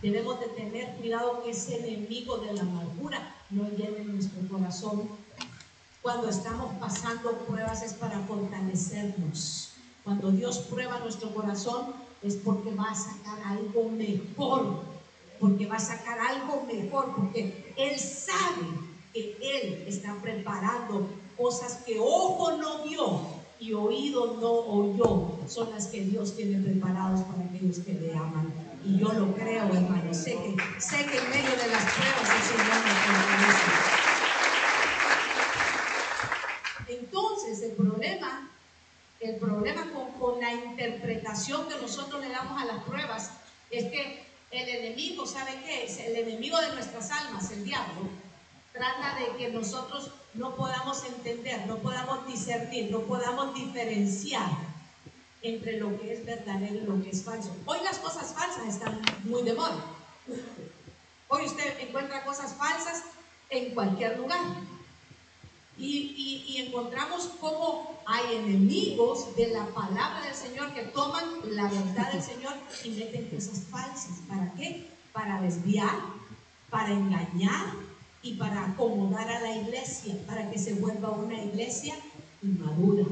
[0.00, 5.10] Debemos de tener cuidado que ese enemigo de la amargura no llene nuestro corazón
[6.06, 9.72] cuando estamos pasando pruebas es para fortalecernos.
[10.04, 14.84] Cuando Dios prueba nuestro corazón es porque va a sacar algo mejor.
[15.40, 17.12] Porque va a sacar algo mejor.
[17.16, 18.66] Porque él sabe
[19.12, 23.20] que Él está preparando cosas que ojo no vio
[23.60, 25.38] y oído no oyó.
[25.48, 28.52] Son las que Dios tiene preparados para aquellos que le aman.
[28.84, 30.14] Y yo lo creo, hermano.
[30.14, 33.56] Sé que, sé que en medio de las pruebas el Señor nos
[36.88, 38.48] Entonces, el problema,
[39.20, 43.32] el problema con, con la interpretación que nosotros le damos a las pruebas
[43.70, 44.24] es que
[44.58, 48.08] el enemigo de nuestras almas, el diablo,
[48.72, 54.50] trata de que nosotros no podamos entender, no podamos discernir, no podamos diferenciar
[55.42, 57.54] entre lo que es verdadero y lo que es falso.
[57.66, 59.84] Hoy las cosas falsas están muy de moda.
[61.28, 63.02] Hoy usted encuentra cosas falsas
[63.50, 64.40] en cualquier lugar.
[65.78, 71.24] Y, encontramos cómo hay enemigos de la palabra del Señor que toman
[71.56, 74.20] la verdad del Señor y meten cosas falsas.
[74.28, 74.88] ¿Para qué?
[75.12, 75.98] Para desviar,
[76.70, 77.66] para engañar
[78.22, 81.96] y para acomodar a la iglesia, para que se vuelva una iglesia
[82.42, 83.06] inmadura.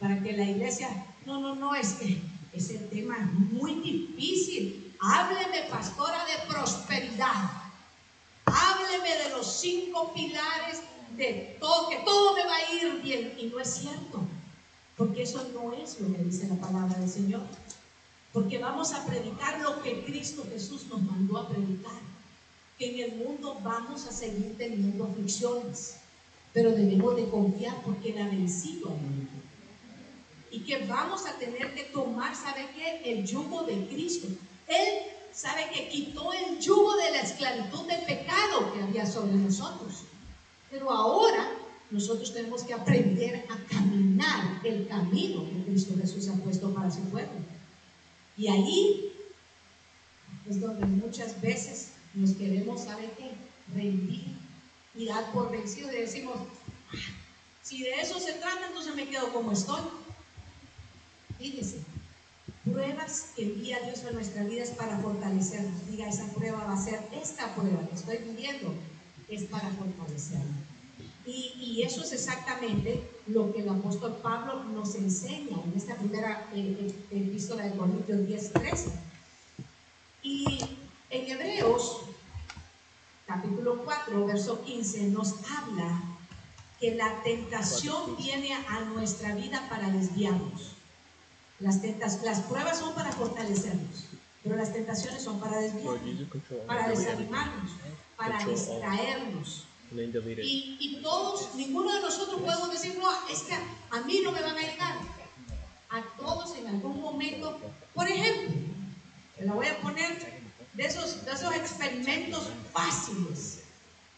[0.00, 0.88] Para que la iglesia,
[1.24, 2.20] no, no, no, es que
[2.52, 4.96] ese tema es muy difícil.
[5.00, 7.50] Hábleme, pastora, de prosperidad.
[8.46, 10.82] Hábleme de los cinco pilares
[11.16, 13.34] de todo, que todo me va a ir bien.
[13.38, 14.20] Y no es cierto,
[14.96, 17.42] porque eso no es lo que dice la palabra del Señor.
[18.32, 22.00] Porque vamos a predicar lo que Cristo Jesús nos mandó a predicar.
[22.78, 25.96] Que en el mundo vamos a seguir teniendo aflicciones,
[26.52, 29.30] pero debemos de confiar porque Él ha vencido al mundo.
[30.50, 33.12] Y que vamos a tener que tomar, ¿sabe qué?
[33.12, 34.28] El yugo de Cristo.
[34.68, 40.04] Él sabe que quitó el yugo de la esclavitud del pecado que había sobre nosotros.
[40.70, 41.50] Pero ahora
[41.90, 47.00] nosotros tenemos que aprender a caminar el camino que Cristo Jesús ha puesto para su
[47.08, 47.40] pueblo.
[48.36, 49.12] Y ahí
[50.48, 53.32] es donde muchas veces nos queremos, ¿sabe qué?
[53.74, 54.36] Rendir
[54.94, 56.96] y dar por vencido y decimos, ah,
[57.62, 59.82] si de eso se trata, entonces me quedo como estoy.
[61.38, 61.78] Fíjese,
[62.64, 65.86] pruebas que envía Dios a nuestra vida es para fortalecernos.
[65.90, 68.74] Diga, esa prueba va a ser esta prueba que estoy viviendo
[69.28, 70.52] es para fortalecerlo.
[71.26, 76.48] Y, y, eso es exactamente lo que el apóstol Pablo nos enseña en esta primera
[76.54, 78.90] eh, eh, epístola de Corintios 10, 13.
[80.22, 80.58] Y
[81.10, 82.00] en Hebreos,
[83.26, 86.02] capítulo 4, verso 15, nos habla
[86.80, 90.76] que la tentación viene a nuestra vida para desviarnos.
[91.60, 94.04] Las, tentas, las pruebas son para fortalecernos,
[94.42, 96.00] pero las tentaciones son para desviarnos,
[96.66, 97.72] para desanimarnos
[98.18, 99.64] para distraernos.
[99.90, 104.42] Y, y, todos, ninguno de nosotros podemos decir, no, es que a mí no me
[104.42, 104.96] van a llegar.
[105.88, 107.58] A todos en algún momento,
[107.94, 108.54] por ejemplo,
[109.40, 110.42] la voy a poner
[110.74, 113.62] de esos, de esos experimentos fáciles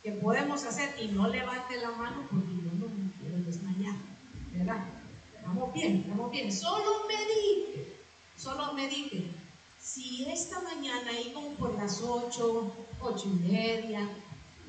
[0.03, 3.95] que podemos hacer y no levante la mano porque yo no me quiero desmayar,
[4.53, 4.85] ¿verdad?
[5.37, 6.53] Estamos bien, estamos bien.
[6.53, 7.97] Solo medite,
[8.37, 9.31] solo medite
[9.93, 14.09] si esta mañana íbamos por las ocho, ocho y media,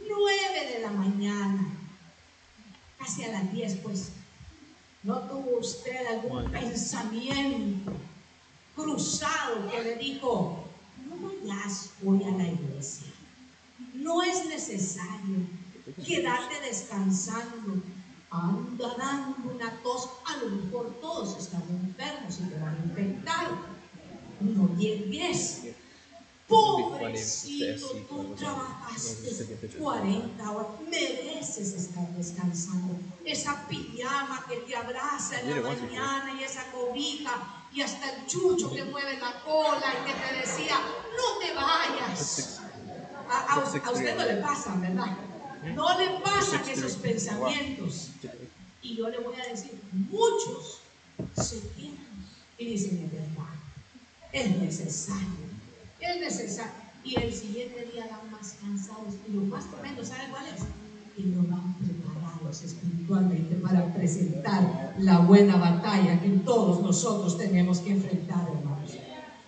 [0.07, 1.77] nueve de la mañana,
[2.97, 4.13] casi a las diez, pues,
[5.03, 7.93] ¿no tuvo usted algún pensamiento
[8.75, 10.65] cruzado que le dijo,
[11.07, 13.11] no vayas hoy a la iglesia?
[13.93, 15.37] No es necesario
[16.05, 17.81] quedarte descansando.
[18.33, 23.80] Anda dando una tos, a lo mejor todos están enfermos y te van a infectar
[24.43, 25.61] no llegues.
[26.51, 32.99] Pobrecito, tú trabajaste 40 horas, mereces estar descansando.
[33.23, 38.69] Esa pijama que te abraza en la mañana y esa cobija y hasta el chucho
[38.69, 40.77] que mueve la cola y que te decía,
[41.15, 42.59] no te vayas.
[43.29, 45.17] A, a usted no le pasa, ¿verdad?
[45.73, 48.09] No le pasan esos pensamientos.
[48.81, 50.79] Y yo le voy a decir, muchos
[51.37, 52.27] se quedan
[52.57, 53.50] y dicen, es verdad
[54.33, 55.27] es necesario,
[55.99, 56.71] es necesario.
[57.03, 59.15] Y el siguiente día van más cansados.
[59.27, 60.61] Y lo más tremendo, ¿saben cuál es?
[61.17, 67.91] Y no van preparados espiritualmente para presentar la buena batalla que todos nosotros tenemos que
[67.91, 68.97] enfrentar, hermanos.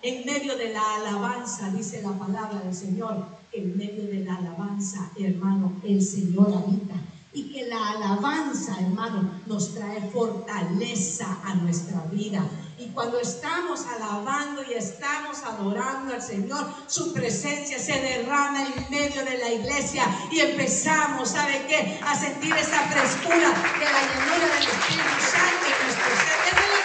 [0.02, 5.10] En medio de la alabanza, dice la palabra del Señor, en medio de la alabanza,
[5.18, 6.94] hermano, el Señor habita
[7.32, 12.46] y que la alabanza, hermano, nos trae fortaleza a nuestra vida.
[12.76, 19.24] Y cuando estamos alabando y estamos adorando al Señor, su presencia se derrama en medio
[19.24, 22.00] de la iglesia y empezamos, ¿sabe qué?
[22.04, 26.38] A sentir esa frescura de la llenura del Espíritu Santo en nuestro ser.
[26.48, 26.84] Es de las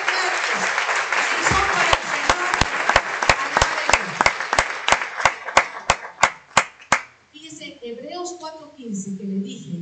[1.49, 1.89] son para
[7.65, 9.79] el Hebreos 4:15 que le dije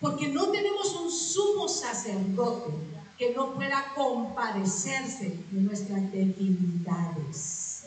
[0.00, 2.72] porque no tenemos un sumo sacerdote
[3.18, 7.84] que no pueda compadecerse de nuestras debilidades.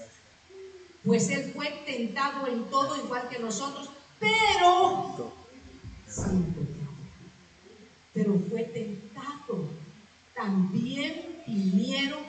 [1.06, 5.32] Pues Él fue tentado en todo igual que nosotros, pero
[6.08, 6.56] sin.
[8.14, 9.66] Pero fue tentado.
[10.36, 12.20] También vinieron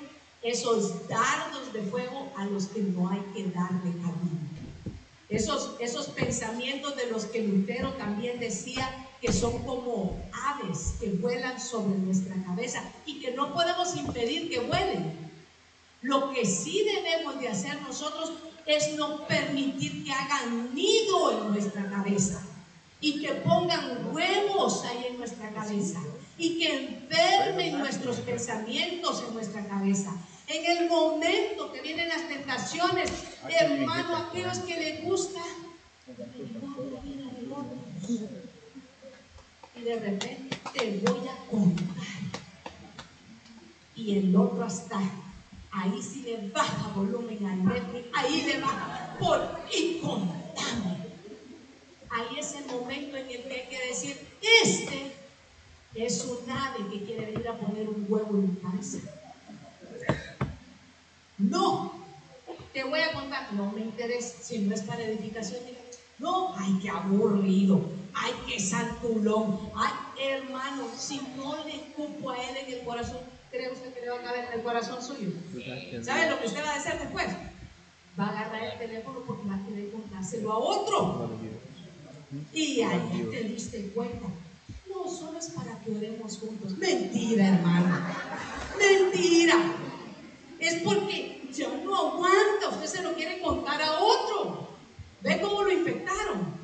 [0.43, 4.49] esos dardos de fuego a los que no hay que darle camino.
[5.29, 11.61] Esos, esos pensamientos de los que Lutero también decía que son como aves que vuelan
[11.61, 15.13] sobre nuestra cabeza y que no podemos impedir que vuelen.
[16.03, 18.33] Lo que sí debemos de hacer nosotros
[18.67, 22.41] es no permitir que hagan nido en nuestra cabeza
[23.01, 26.01] y que pongan huevos ahí en nuestra cabeza
[26.37, 30.13] y que enfermen nuestros pensamientos en nuestra cabeza.
[30.47, 33.11] En el momento que vienen las tentaciones,
[33.49, 35.41] hermano, aquellos que les gusta
[39.79, 41.87] y de repente te voy a contar.
[43.95, 45.01] Y el otro hasta
[45.71, 50.99] ahí sí le baja volumen al ahí le baja por y contame.
[52.11, 54.17] Ahí es el momento en el que hay que decir,
[54.63, 55.13] este
[55.95, 58.99] es un ave que quiere venir a poner un huevo en mi cabeza.
[61.37, 61.93] No,
[62.73, 65.61] te voy a contar, no me interesa, si no es para edificación,
[66.19, 67.81] no, ay, qué aburrido,
[68.15, 73.19] ay, qué santulón, ay, hermano, si no le cupo a él en el corazón,
[73.51, 75.31] ¿cree usted que le va a caber en el corazón suyo?
[76.03, 77.27] ¿Sabe lo que usted va a hacer después?
[78.19, 81.31] Va a agarrar el teléfono porque va a querer contárselo a otro.
[82.53, 84.27] Y ahí te diste cuenta.
[84.89, 86.77] No, solo es para que oremos juntos.
[86.77, 88.01] Mentira, hermano.
[88.77, 89.55] Mentira.
[90.59, 92.69] Es porque ya no aguanta.
[92.71, 94.58] Usted se lo quiere contar a otro.
[95.29, 96.55] Ve cómo lo infectaron.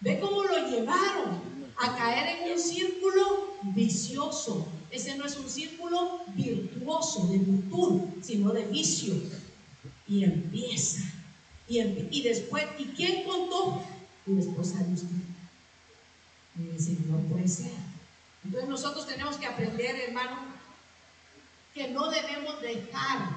[0.00, 1.42] Ve cómo lo llevaron
[1.76, 4.68] a caer en un círculo vicioso.
[4.88, 9.14] Ese no es un círculo virtuoso de virtud, sino de vicio.
[10.06, 11.02] Y empieza.
[11.66, 13.82] Y, después, ¿y quién contó?
[14.28, 15.08] Y después sale usted.
[16.56, 17.72] Y dice, no puede ser.
[18.44, 20.36] Entonces nosotros tenemos que aprender, hermano,
[21.74, 23.30] que no debemos dejar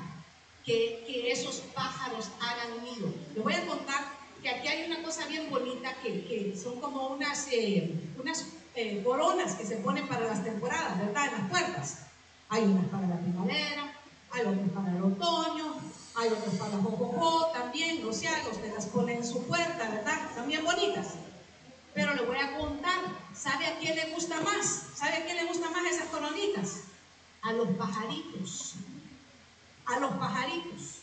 [0.63, 3.11] que, que esos pájaros hagan nido.
[3.33, 4.16] Le voy a contar
[4.47, 9.01] que aquí hay una cosa bien bonita que, que son como unas, eh, unas eh,
[9.03, 11.25] coronas que se ponen para las temporadas, ¿verdad?
[11.25, 11.97] En las puertas.
[12.47, 13.93] Hay unas para la primavera,
[14.31, 15.75] hay otras para el otoño,
[16.15, 20.31] hay otras para la jojojo también, o sea, usted las pone en su puerta, ¿verdad?
[20.33, 21.15] También bonitas.
[21.93, 23.01] Pero le voy a contar,
[23.35, 24.83] ¿sabe a quién le gusta más?
[24.95, 26.83] ¿Sabe a quién le gusta más esas coronitas?
[27.41, 28.75] A los pajaritos.
[29.87, 30.99] A los pajaritos.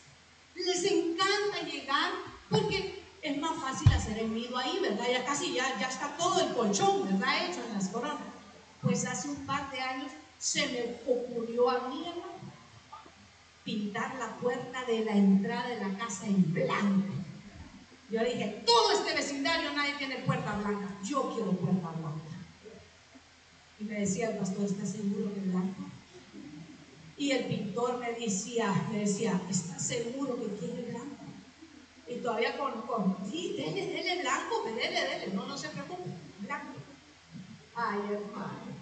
[0.55, 2.13] Les encanta llegar
[2.49, 5.07] porque es más fácil hacer el nido ahí, ¿verdad?
[5.11, 7.49] Ya casi ya, ya está todo el colchón, ¿verdad?
[7.49, 8.19] Hecho en las coronas.
[8.83, 12.05] Pues hace un par de años se me ocurrió a mí,
[13.65, 17.15] pintar la puerta de la entrada de la casa en blanco.
[18.11, 22.21] Yo dije, todo este vecindario nadie tiene puerta blanca, yo quiero puerta blanca.
[23.81, 25.83] Y me decía el pastor, ¿estás seguro que blanco?
[27.17, 30.94] Y el pintor me decía, me decía, ¿estás seguro que quiere blanco?
[32.07, 36.75] Y todavía con, con sí, dele, dele blanco, dele, dele, no, no se preocupe, blanco.
[37.75, 38.75] Ay, hermano.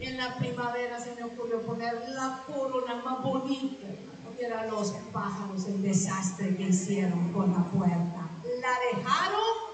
[0.00, 3.86] En la primavera se me ocurrió poner la corona más bonita,
[4.24, 8.28] porque eran los pájaros, el desastre que hicieron con la puerta.
[8.60, 9.68] La dejaron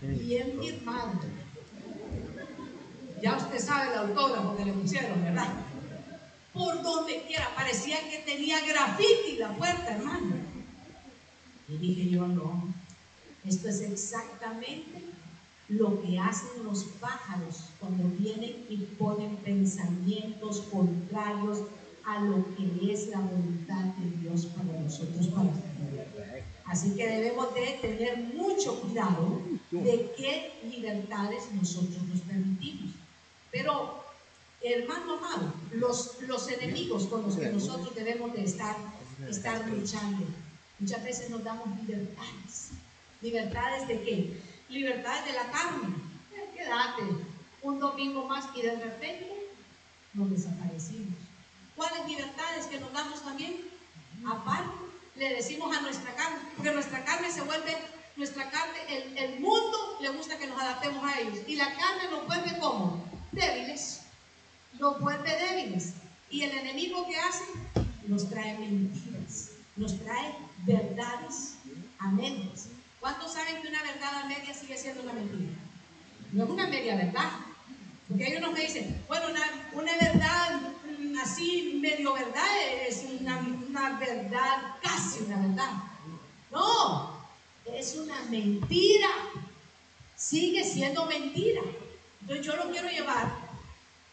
[0.00, 1.20] bien firmada.
[3.20, 5.48] Ya usted sabe el autógrafo que le pusieron, ¿verdad?
[6.52, 10.41] Por donde quiera, parecía que tenía grafiti la puerta, hermano.
[11.72, 12.72] Y dije yo, no,
[13.44, 15.02] esto es exactamente
[15.68, 21.62] lo que hacen los pájaros cuando vienen y ponen pensamientos contrarios
[22.04, 25.50] a lo que es la voluntad de Dios para nosotros, para
[26.66, 32.92] Así que debemos de tener mucho cuidado de qué libertades nosotros nos permitimos.
[33.50, 34.02] Pero,
[34.62, 38.76] hermano amado, los, los enemigos con los que nosotros debemos de estar,
[39.28, 40.24] estar luchando,
[40.82, 42.72] muchas veces nos damos libertades.
[43.22, 44.42] ¿Libertades de qué?
[44.72, 45.94] libertades de la carne.
[46.54, 47.02] Quédate
[47.62, 49.48] un domingo más y de repente
[50.14, 51.14] nos desaparecimos.
[51.76, 53.60] ¿Cuáles libertades que nos damos también?
[54.26, 54.70] Aparte,
[55.16, 57.76] le decimos a nuestra carne, porque nuestra carne se vuelve,
[58.16, 58.78] nuestra carne,
[59.16, 61.38] el, mundo le gusta que nos adaptemos a ellos.
[61.46, 64.02] Y la carne nos vuelve como débiles,
[64.78, 65.94] nos vuelve débiles.
[66.30, 67.44] Y el enemigo que hace
[68.06, 71.54] nos trae mentiras, nos trae verdades
[71.98, 72.68] a medias.
[73.00, 75.52] ¿Cuántos saben que una verdad a media sigue siendo una mentira?
[76.32, 77.30] No es una media verdad.
[78.08, 79.26] Porque hay unos que dicen, bueno,
[79.72, 80.60] una, verdad
[81.22, 82.46] así, medio verdad,
[82.86, 85.72] es una, una verdad, casi una verdad.
[86.50, 87.16] No,
[87.72, 89.08] es una mentira.
[90.16, 91.62] Sigue siendo mentira.
[92.20, 93.32] Entonces yo lo quiero llevar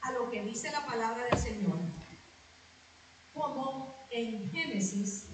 [0.01, 1.77] a lo que dice la palabra del Señor.
[3.33, 5.25] Como en Génesis,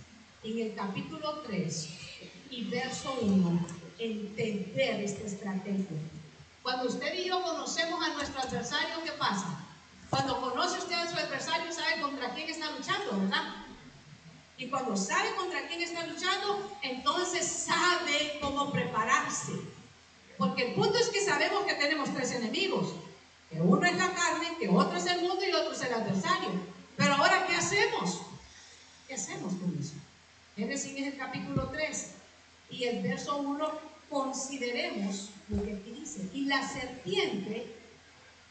[0.45, 1.89] en el capítulo 3,
[2.51, 3.67] y verso 1,
[3.97, 5.97] entender esta estrategia.
[6.61, 9.65] Cuando usted y yo conocemos a nuestro adversario, ¿qué pasa?
[10.09, 13.55] Cuando conoce usted a su adversario, sabe contra quién está luchando, ¿verdad?
[14.57, 19.53] Y cuando sabe contra quién está luchando, entonces sabe cómo prepararse.
[20.37, 22.93] Porque el punto es que sabemos que tenemos tres enemigos.
[23.49, 26.49] Que uno es la carne, que otro es el mundo y otro es el adversario.
[26.95, 28.21] Pero ahora, ¿qué hacemos?
[29.07, 29.95] ¿Qué hacemos con eso?
[30.55, 32.11] Génesis es el capítulo 3
[32.69, 33.67] y el verso 1,
[34.09, 36.29] consideremos lo que aquí dice.
[36.33, 37.67] Y la serpiente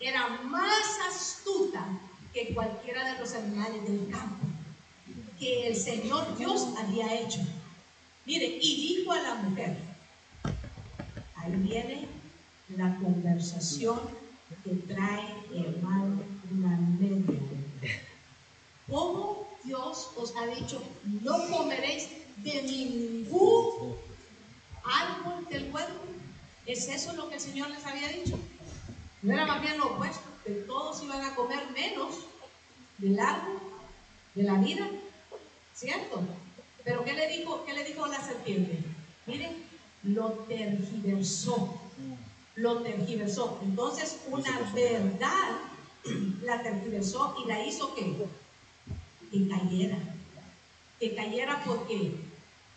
[0.01, 1.87] era más astuta
[2.35, 4.47] que cualquiera de los animales del campo
[5.39, 7.41] que el Señor Dios había hecho.
[8.27, 9.77] Mire, y dijo a la mujer,
[11.37, 12.09] ahí viene
[12.77, 13.99] la conversación
[14.63, 15.25] que trae
[15.55, 17.41] hermano una media.
[18.91, 20.83] ¿Cómo Dios os ha dicho,
[21.23, 22.09] no comeréis
[22.39, 23.97] de ningún
[24.85, 26.01] árbol del huerto?
[26.67, 28.39] ¿Es eso lo que el Señor les había dicho?
[29.23, 32.17] No era más bien lo opuesto, que todos iban a comer menos
[32.99, 33.59] del árbol
[34.35, 34.89] de la vida.
[35.75, 36.23] ¿Cierto?
[36.85, 38.79] Pero ¿qué le dijo, qué le dijo la serpiente?
[39.27, 39.65] Miren,
[40.03, 41.81] lo tergiversó.
[42.57, 43.59] Lo tergiversó.
[43.63, 45.59] Entonces, una verdad
[46.43, 48.15] la tergiversó y la hizo que,
[49.35, 49.99] que cayera.
[51.01, 52.15] Que cayera porque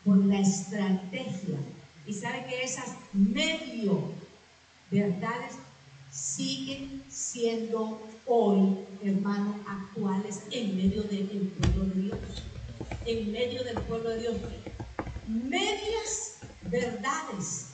[0.03, 1.57] por la estrategia.
[2.05, 4.11] Y sabe que esas medio
[4.89, 5.53] verdades
[6.11, 12.43] siguen siendo hoy, hermano, actuales en medio del pueblo de Dios
[13.07, 14.35] en medio del pueblo de Dios.
[15.27, 17.67] Medias verdades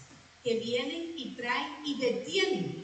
[0.43, 2.83] que vienen y traen y detienen.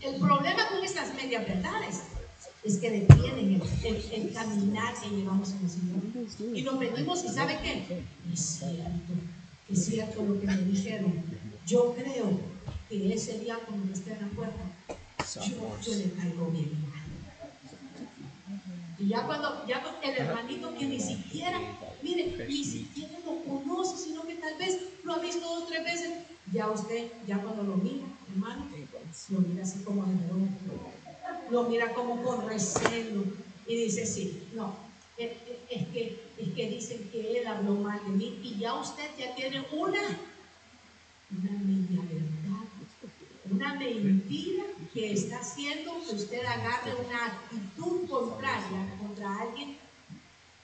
[0.00, 2.02] El problema con estas medias verdades
[2.64, 6.56] es que detienen el, caminar que llevamos en el Señor.
[6.56, 8.02] Y nos venimos y ¿sabe qué?
[8.32, 9.12] Es cierto,
[9.70, 11.12] es cierto lo que me dijeron.
[11.66, 12.40] Yo creo
[12.88, 14.62] que ese día cuando esté en la puerta,
[15.34, 16.94] yo, yo le caigo bien
[18.98, 21.60] y ya cuando, ya el hermanito que ni siquiera,
[22.02, 25.84] mire, ni siquiera lo conoce, sino que tal vez lo ha visto dos o tres
[25.84, 26.12] veces,
[26.52, 28.66] ya usted, ya cuando lo mira, hermano,
[29.30, 30.14] lo mira así como de
[31.50, 33.24] lo mira como con recelo
[33.66, 34.76] y dice, sí, no,
[35.16, 35.32] es,
[35.70, 39.34] es, que, es que dicen que él habló mal de mí y ya usted ya
[39.34, 40.02] tiene una,
[41.30, 42.34] una media verdad
[43.50, 49.76] una mentira que está haciendo que usted agarre una actitud contraria contra alguien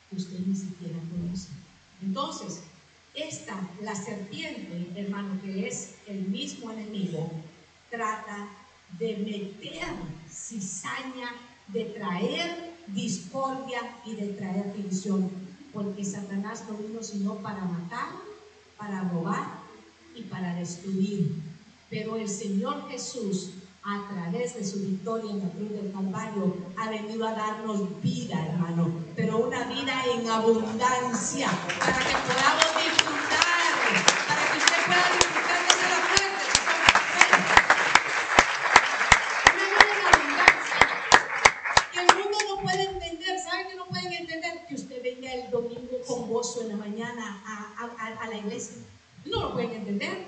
[0.09, 1.49] que usted ni siquiera conoce.
[2.03, 2.63] Entonces,
[3.15, 7.31] esta, la serpiente, hermano, que es el mismo enemigo,
[7.91, 8.49] trata
[8.99, 9.85] de meter
[10.49, 11.35] cizaña,
[11.69, 15.31] de traer discordia y de traer división,
[15.73, 18.09] porque Satanás no vino sino para matar,
[18.77, 19.61] para robar
[20.15, 21.37] y para destruir.
[21.89, 23.51] Pero el Señor Jesús,
[23.83, 28.47] a través de su victoria en la cruz del Calvario, ha venido a darnos vida,
[28.47, 33.10] hermano, pero una vida en abundancia, para que podamos disfrutar,
[46.61, 47.43] 8 de la mañana
[47.79, 48.77] a, la iglesia.
[49.25, 50.27] No lo pueden entender.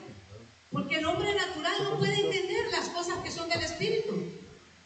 [0.70, 4.14] Porque el hombre natural no puede entender las cosas que son del Espíritu.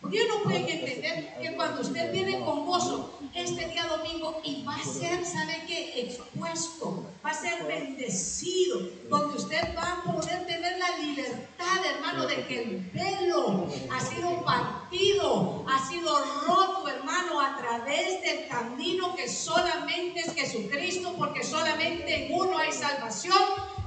[0.01, 4.64] Porque ellos no pueden entender que cuando usted viene con gozo este día domingo y
[4.64, 6.01] va a ser, ¿sabe qué?
[6.01, 8.80] Expuesto, va a ser bendecido,
[9.11, 14.43] donde usted va a poder tener la libertad, hermano, de que el velo ha sido
[14.43, 22.26] partido, ha sido roto, hermano, a través del camino que solamente es Jesucristo, porque solamente
[22.26, 23.37] en uno hay salvación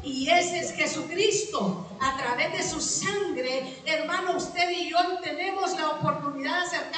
[0.03, 1.87] y ese es Jesucristo.
[1.99, 6.88] A través de su sangre, hermano, usted y yo tenemos la oportunidad de la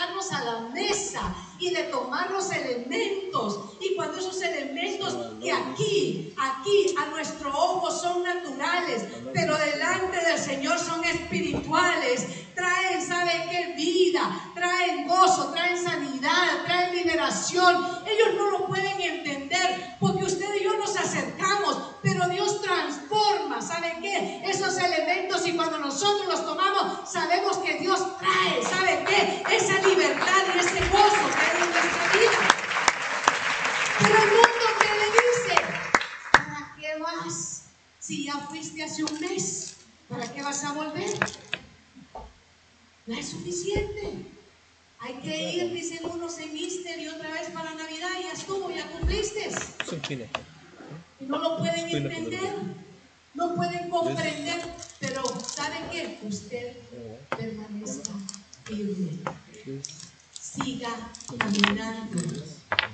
[1.21, 3.59] mesa y de tomar los elementos.
[3.79, 9.03] Y cuando esos elementos que aquí, aquí a nuestro ojo son naturales,
[9.33, 13.73] pero delante del Señor son espirituales, traen, ¿sabe qué?
[13.75, 14.00] Vida,
[14.53, 17.99] traen gozo, traen sanidad, traen liberación.
[18.05, 23.97] Ellos no lo pueden entender porque usted y yo nos acercamos, pero Dios transforma, ¿sabe
[24.01, 24.41] qué?
[24.45, 29.43] Esos elementos y cuando nosotros los tomamos, sabemos que Dios trae, ¿sabe qué?
[29.55, 32.39] Esa libertad y ese gozo que hay en nuestra vida.
[33.99, 35.61] Pero el mundo que le dice,
[36.31, 37.63] ¿para qué vas?
[37.99, 39.75] Si ya fuiste hace un mes,
[40.09, 41.19] ¿para qué vas a volver?
[43.07, 44.13] No es suficiente.
[44.99, 48.87] Hay que ir, dicen unos en Easter y otra vez para Navidad, ya estuvo, ya
[48.91, 49.49] cumpliste.
[51.19, 52.53] Y no lo pueden entender.
[53.33, 54.61] no pueden comprender,
[54.99, 56.19] pero ¿sabe qué?
[56.21, 56.77] Usted
[57.35, 58.11] permanezca
[58.65, 59.17] firme.
[60.39, 62.21] Siga caminando.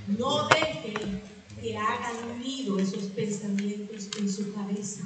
[0.07, 0.93] No deje
[1.61, 5.01] que hagan nido esos pensamientos en su cabeza.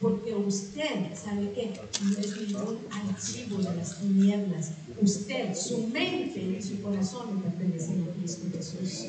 [0.00, 1.80] Porque usted, ¿sabe qué?
[2.02, 4.70] No es ningún archivo de las tinieblas.
[5.00, 9.06] Usted, su mente y su corazón pertenecen a Cristo Jesús.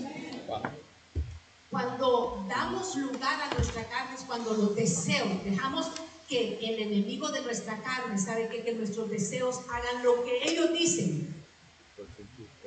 [1.70, 5.92] Cuando damos lugar a nuestra carne es cuando los deseos, dejamos
[6.28, 8.64] que el enemigo de nuestra carne, ¿sabe qué?
[8.64, 11.36] Que nuestros deseos hagan lo que ellos dicen.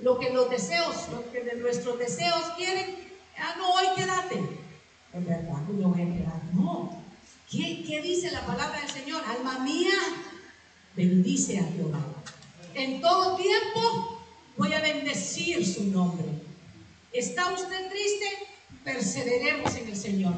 [0.00, 2.96] Lo que los deseos, lo que de nuestros deseos quieren,
[3.36, 4.36] ah, no, hoy quédate.
[5.12, 6.42] Es verdad, no voy a quedar.
[6.54, 7.01] No,
[7.52, 9.22] ¿Qué, dice la palabra del Señor?
[9.26, 9.92] Alma mía,
[10.96, 12.00] bendice a Jehová.
[12.72, 14.18] En todo tiempo
[14.56, 16.24] voy a bendecir su nombre.
[17.12, 18.26] ¿Está usted triste?
[18.82, 20.32] Perseveremos en el Señor.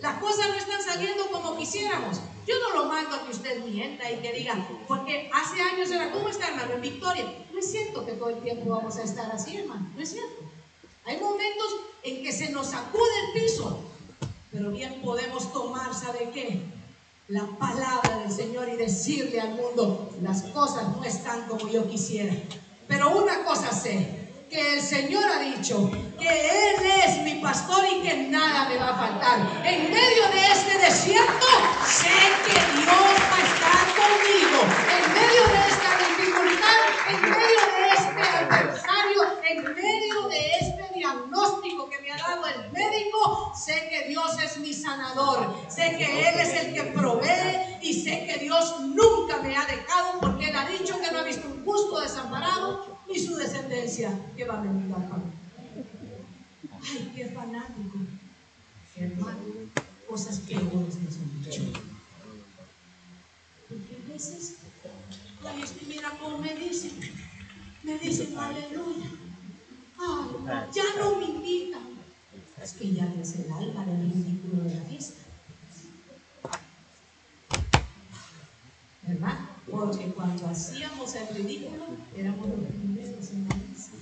[0.00, 2.20] Las cosas no están saliendo como quisiéramos.
[2.46, 6.12] Yo no lo mando a que usted mienta y que diga, porque hace años era,
[6.12, 6.74] ¿cómo está hermano?
[6.74, 7.24] En victoria.
[7.52, 9.90] No es cierto que todo el tiempo vamos a estar así, hermano.
[9.96, 10.44] No es cierto.
[11.06, 11.66] Hay momentos
[12.04, 13.91] en que se nos sacude el piso,
[14.52, 16.60] pero bien podemos tomar, ¿sabe qué?
[17.28, 22.34] La palabra del Señor y decirle al mundo, las cosas no están como yo quisiera.
[22.86, 26.76] Pero una cosa sé, que el Señor ha dicho que Él
[27.06, 29.64] es mi pastor y que nada me va a faltar.
[29.64, 31.46] En medio de este desierto,
[31.86, 32.10] sé
[32.44, 34.91] que Dios va a estar conmigo.
[41.22, 45.54] Diagnóstico que me ha dado el médico, sé que Dios es mi sanador.
[45.68, 50.20] Sé que Él es el que provee y sé que Dios nunca me ha dejado
[50.20, 54.44] porque Él ha dicho que no ha visto un justo desamparado y su descendencia que
[54.44, 54.94] va a venir.
[56.84, 57.98] Ay, qué fanático.
[58.96, 59.38] Hermano,
[60.08, 61.62] cosas peores nos han dicho.
[63.68, 64.56] Porque a veces,
[65.62, 66.92] es que mira cómo me dicen,
[67.82, 69.21] me dicen aleluya.
[70.04, 71.82] Ay, ya no me invitan.
[72.62, 75.22] Es que ya es el alma del ridículo de la fiesta.
[79.06, 79.38] ¿Verdad?
[79.70, 81.84] Porque cuando hacíamos el ridículo,
[82.16, 83.92] éramos los primeros en la mesa.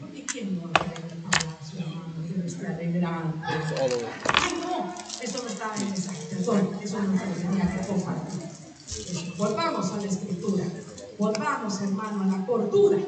[0.00, 0.94] Porque ¿quién no hablar
[1.68, 3.36] su hermano que no está alegrando?
[3.44, 8.42] Ay, no, eso no estaba en esa perdón, eso no se tenía que compartir.
[9.36, 10.64] Volvamos a la escritura,
[11.18, 12.98] volvamos hermano a la cordura,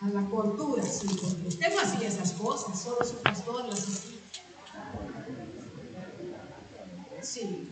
[0.00, 4.18] a la cordura, sí, porque usted no hacía esas cosas, solo su pastor las hacía.
[7.22, 7.68] Sí,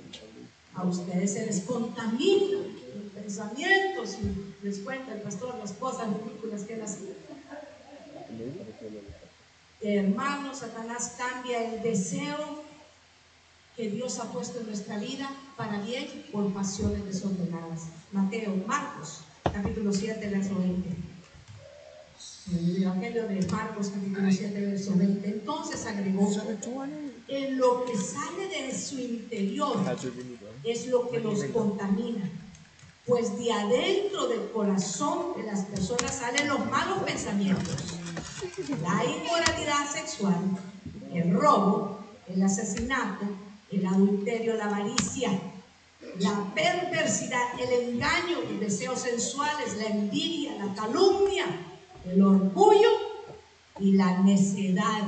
[0.74, 6.62] a ustedes se les contamina los pensamientos y les cuenta el pastor las cosas ridículas
[6.62, 7.12] que él hacía.
[9.82, 12.62] Hermano, Satanás cambia el deseo
[13.76, 17.88] que Dios ha puesto en nuestra vida para bien por pasiones desordenadas.
[18.12, 21.11] Mateo, Marcos, capítulo 7, verso 20.
[22.50, 25.28] El Evangelio de Marcos, capítulo 7, verso 20.
[25.28, 26.28] Entonces agregó,
[27.28, 29.78] en lo que sale de su interior
[30.64, 32.28] es lo que nos contamina.
[33.06, 37.76] Pues de adentro del corazón de las personas salen los malos pensamientos,
[38.82, 40.36] la inmoralidad sexual,
[41.12, 43.24] el robo, el asesinato,
[43.70, 45.30] el adulterio, la avaricia,
[46.18, 51.46] la perversidad, el engaño, los deseos sensuales, la envidia, la calumnia,
[52.06, 52.88] el orgullo
[53.78, 55.02] y la necedad.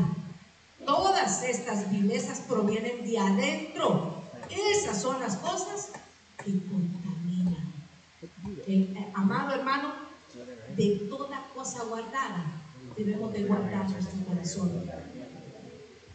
[0.84, 4.22] Todas estas vilezas provienen de adentro.
[4.51, 5.90] Esas son las cosas
[6.38, 7.72] que contaminan.
[8.66, 9.92] Eh, amado hermano,
[10.76, 12.45] de toda cosa guardada
[12.97, 14.90] debemos de guardar nuestro corazón.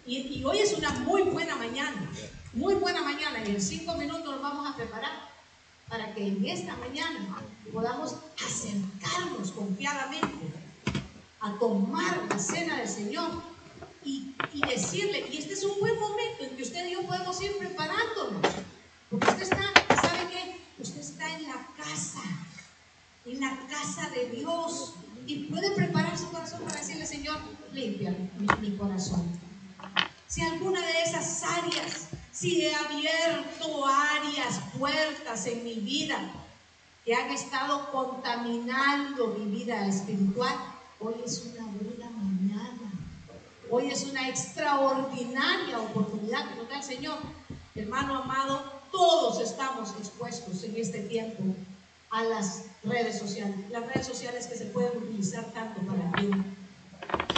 [0.05, 2.09] Y, y, hoy es una muy buena mañana,
[2.53, 3.43] muy buena mañana.
[3.45, 5.11] Y en cinco minutos nos vamos a preparar
[5.87, 10.58] para que en esta mañana podamos acercarnos confiadamente
[11.41, 13.41] a tomar la cena del Señor
[14.03, 14.33] y,
[14.67, 18.41] decirle, y este es un buen momento en que usted y yo podemos ir preparándonos,
[19.09, 19.57] porque usted está,
[20.01, 20.61] ¿sabe qué?
[20.81, 22.21] Usted está en la casa,
[23.25, 24.93] en la casa de Dios,
[25.25, 27.37] y puede preparar su corazón para decirle, Señor,
[27.73, 29.27] limpia mi, mi corazón.
[30.27, 36.19] Si alguna de esas áreas, si he abierto áreas, puertas en mi vida
[37.03, 40.55] que han estado contaminando mi vida espiritual,
[40.99, 42.89] hoy es una buena mañana
[43.71, 47.19] Hoy es una extraordinaria oportunidad que nos da el Señor.
[47.75, 51.43] Hermano amado, todos estamos expuestos en este tiempo
[52.09, 53.55] a las redes sociales.
[53.69, 56.43] Las redes sociales que se pueden utilizar tanto para bien,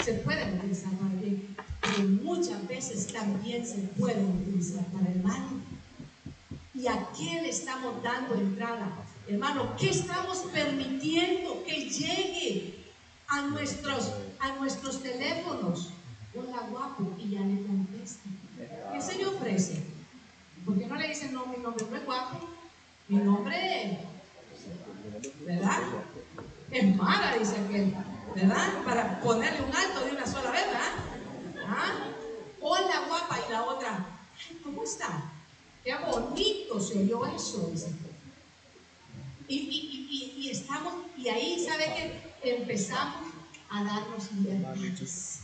[0.06, 5.50] se pueden utilizar para bien, pero muchas veces también se pueden utilizar para el mal.
[6.74, 8.90] ¿Y a quién estamos dando entrada?
[9.28, 12.81] Hermano, ¿qué estamos permitiendo que llegue
[13.32, 15.90] a nuestros, a nuestros teléfonos?
[16.36, 18.30] Hola guapo, y ya le contesta.
[18.92, 19.84] ¿Qué se le ofrece?
[20.66, 22.50] Porque no le dicen, no, mi nombre no es guapo,
[23.08, 23.98] mi nombre es,
[25.46, 25.80] ¿verdad?
[26.70, 27.96] Es mala, dice aquel,
[28.36, 28.84] ¿verdad?
[28.86, 31.66] Para ponerle un alto de una sola vez, ¿verdad?
[31.68, 31.94] ¿Ah?
[32.60, 34.06] Hola guapa, y la otra,
[34.64, 35.32] ¿cómo está?
[35.84, 37.92] Qué bonito se oyó eso, dice.
[39.48, 43.32] Y, y, y, y, estamos, y ahí, ¿sabe que Empezamos
[43.70, 45.40] a darnos libertades.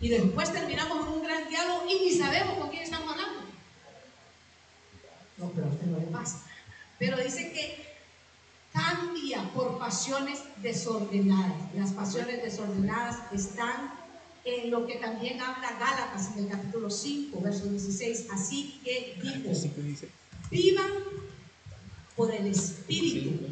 [0.00, 3.40] Y después terminamos en un gran diálogo y ni sabemos con quién estamos hablando.
[5.38, 6.42] No, pero a usted no le pasa.
[6.98, 7.86] Pero dice que
[8.72, 11.74] cambia por pasiones desordenadas.
[11.74, 13.92] Las pasiones desordenadas están
[14.44, 18.26] en lo que también habla Gálatas en el capítulo 5, verso 16.
[18.30, 19.52] Así que digo,
[20.50, 20.90] vivan
[22.14, 23.48] por el Espíritu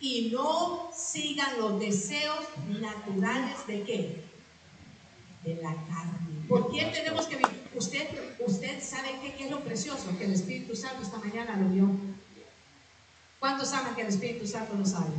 [0.00, 2.46] y no sigan los deseos
[2.80, 4.24] naturales de qué?
[5.44, 6.46] De la carne.
[6.48, 7.60] ¿Por quién tenemos que vivir?
[7.74, 8.08] Usted,
[8.40, 11.90] usted sabe qué, es lo precioso que el Espíritu Santo esta mañana lo vio.
[13.38, 15.10] ¿Cuántos saben que el Espíritu Santo lo sabe?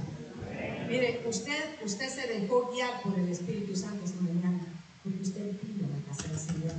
[0.90, 4.60] Mire, usted, usted se dejó guiar por el Espíritu Santo esta mañana,
[5.04, 6.74] porque usted vino a la casa del Señor.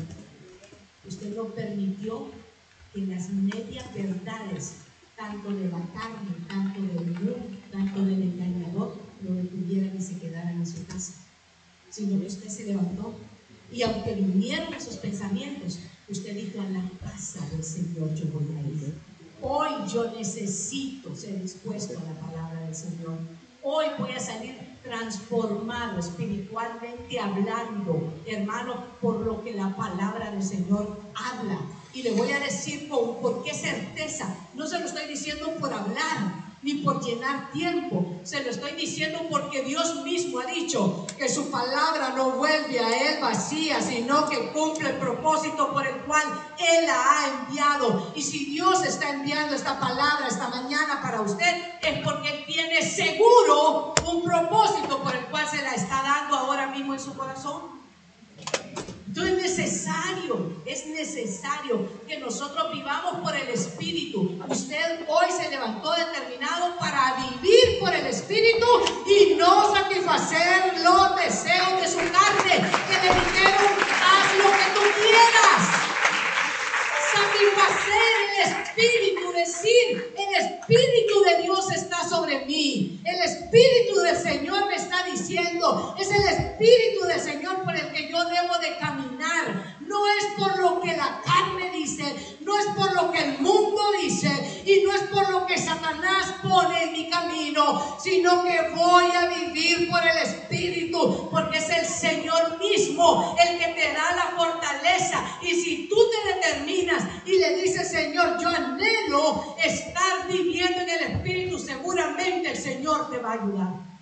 [1.09, 2.31] Usted no permitió
[2.93, 4.75] que las medias verdades,
[5.23, 7.37] tanto de la carne, tanto del mundo,
[7.71, 11.13] tanto del engañador, lo detuvieran y se quedaran en su casa.
[11.91, 13.15] Sino que usted se levantó
[13.71, 18.69] y aunque vinieron esos pensamientos, usted dijo a la casa del Señor yo voy a
[18.69, 18.95] ir.
[19.41, 23.17] Hoy yo necesito ser dispuesto a la palabra del Señor.
[23.63, 31.01] Hoy voy a salir transformado espiritualmente hablando, hermano, por lo que la palabra del Señor
[31.15, 31.61] habla.
[31.95, 34.35] Y le voy a decir con qué certeza.
[34.55, 38.21] No se lo estoy diciendo por hablar, ni por llenar tiempo.
[38.23, 43.11] Se lo estoy diciendo porque Dios mismo ha dicho que su palabra no vuelve a
[43.11, 46.23] Él vacía, sino que cumple el propósito por el cual
[46.59, 48.13] Él la ha enviado.
[48.15, 52.81] Y si Dios está enviando esta palabra esta mañana para usted, es porque Él tiene
[52.83, 57.83] seguro un propósito por el cual se la está dando ahora mismo en su corazón.
[59.15, 64.41] Entonces es necesario, es necesario que nosotros vivamos por el Espíritu.
[64.49, 68.67] Usted hoy se levantó determinado para vivir por el Espíritu
[69.07, 75.01] y no satisfacer los deseos de su carne, que le dijeron, haz lo que tú
[75.03, 75.83] quieras.
[77.43, 78.03] Satisfacer
[78.39, 83.01] el Espíritu, decir, el Espíritu de Dios está sobre mí.
[83.05, 88.09] El Espíritu del Señor me está diciendo, es el Espíritu del Señor por el que
[88.09, 89.77] yo debo de caminar.
[89.81, 92.05] No es por lo que la carne dice,
[92.41, 96.35] no es por lo que el mundo dice y no es por lo que Satanás
[96.43, 101.87] pone en mi camino, sino que voy a vivir por el Espíritu, porque es el
[101.87, 105.39] Señor mismo el que te da la fortaleza.
[105.43, 107.05] Y si tú te determinas
[107.39, 113.31] le dices, Señor, yo anhelo estar viviendo en el Espíritu, seguramente el Señor te va
[113.31, 113.93] a ayudar.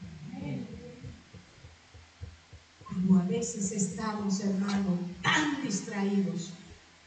[3.18, 6.50] A veces estamos, hermano, tan distraídos,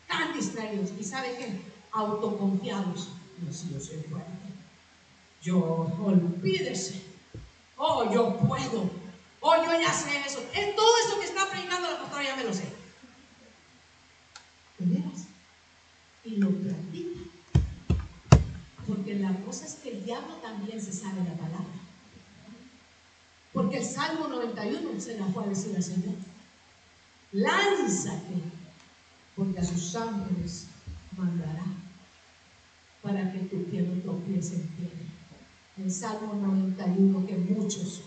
[0.08, 1.62] tan distraídos, y ¿sabe qué?
[1.92, 3.10] Autoconfiados.
[3.40, 4.32] No, si yo soy fuerte.
[5.42, 5.60] Yo,
[6.04, 7.04] olvídese.
[7.78, 8.90] Oh, yo puedo.
[9.42, 10.44] Oh, yo ya sé eso.
[10.54, 12.66] En todo eso que está predicando la pastora ya me lo sé.
[14.80, 14.86] ¿De
[16.26, 17.20] Y lo practica.
[18.88, 21.80] Porque la cosa es que el diablo también se sabe la palabra.
[23.52, 26.16] Porque el Salmo 91 se la fue a decir al Señor.
[27.32, 28.36] Lánzate,
[29.36, 30.66] porque a sus ángeles
[31.18, 31.66] mandará
[33.02, 34.90] para que tu pie no tropiece en pie.
[35.78, 38.02] El Salmo 91 que muchos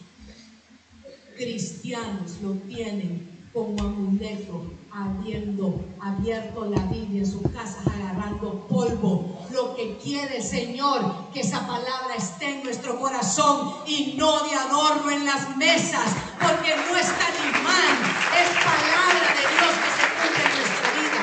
[1.36, 9.46] cristianos lo tienen como amuleto, habiendo abierto la Biblia en sus casas, agarrando polvo.
[9.50, 14.54] Lo que quiere el Señor, que esa palabra esté en nuestro corazón y no de
[14.54, 16.04] adorno en las mesas,
[16.38, 17.96] porque no es animal,
[18.36, 21.22] es palabra de Dios que se cumple en nuestra vida.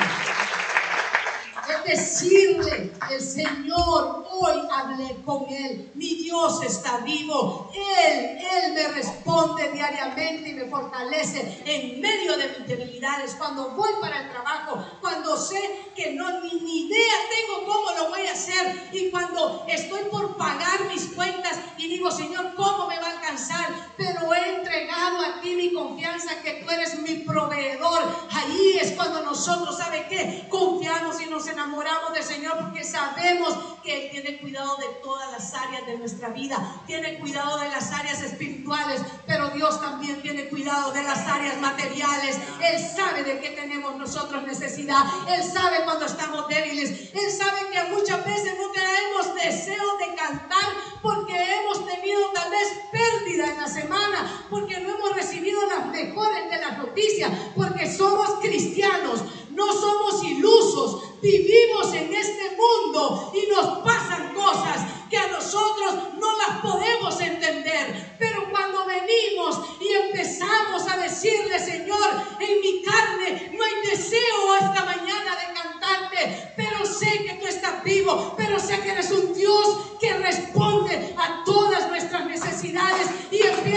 [1.68, 1.80] Es
[2.18, 9.70] decirle, el Señor, hoy hablé con Él, mi Dios está vivo, Él, Él me responde
[9.70, 15.36] diariamente y me fortalece en medio de mis debilidades, cuando voy para el trabajo, cuando
[15.36, 20.02] sé que no ni, ni idea tengo cómo lo voy a hacer y cuando estoy
[20.10, 23.68] por pagar mis cuentas y digo, Señor, ¿cómo me va a alcanzar?
[23.96, 28.02] Pero he entregado a ti mi confianza que tú eres mi proveedor.
[28.30, 30.46] Ahí es cuando nosotros, ¿sabe qué?
[30.48, 35.54] Confiamos y nos enamoramos del Señor porque sabemos que Él tiene cuidado de todas las
[35.54, 40.92] áreas de nuestra vida, tiene cuidado de las áreas espirituales, pero Dios también tiene cuidado
[40.92, 42.38] de las áreas materiales.
[42.60, 47.84] Él sabe de qué tenemos nosotros necesidad, Él sabe cuando estamos débiles, Él sabe que
[47.94, 50.68] muchas veces no tenemos deseo de cantar
[51.02, 56.50] porque hemos tenido tal vez pérdida en la semana, porque no hemos recibido las mejores
[56.50, 59.20] de las noticias, porque somos cristianos,
[59.54, 66.38] no somos ilusos, vivimos en este mundo y nos pasan cosas que a nosotros no
[66.38, 68.16] las podemos entender.
[68.18, 74.84] Pero cuando venimos y empezamos a decirle, Señor, en mi carne no hay deseo esta
[74.84, 79.78] mañana de cantarte, pero sé que tú estás vivo, pero sé que eres un Dios
[80.00, 83.73] que responde a todas nuestras necesidades y empieza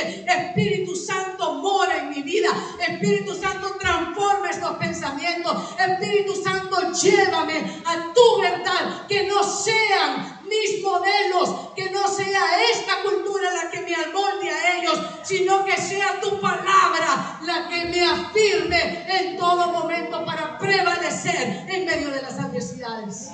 [0.00, 2.48] Espíritu Santo, mora en mi vida.
[2.86, 5.74] Espíritu Santo, transforma estos pensamientos.
[5.78, 9.06] Espíritu Santo, llévame a tu verdad.
[9.06, 12.42] Que no sean mis modelos, que no sea
[12.72, 17.84] esta cultura la que me amolde a ellos, sino que sea tu palabra la que
[17.86, 23.30] me afirme en todo momento para prevalecer en medio de las adversidades.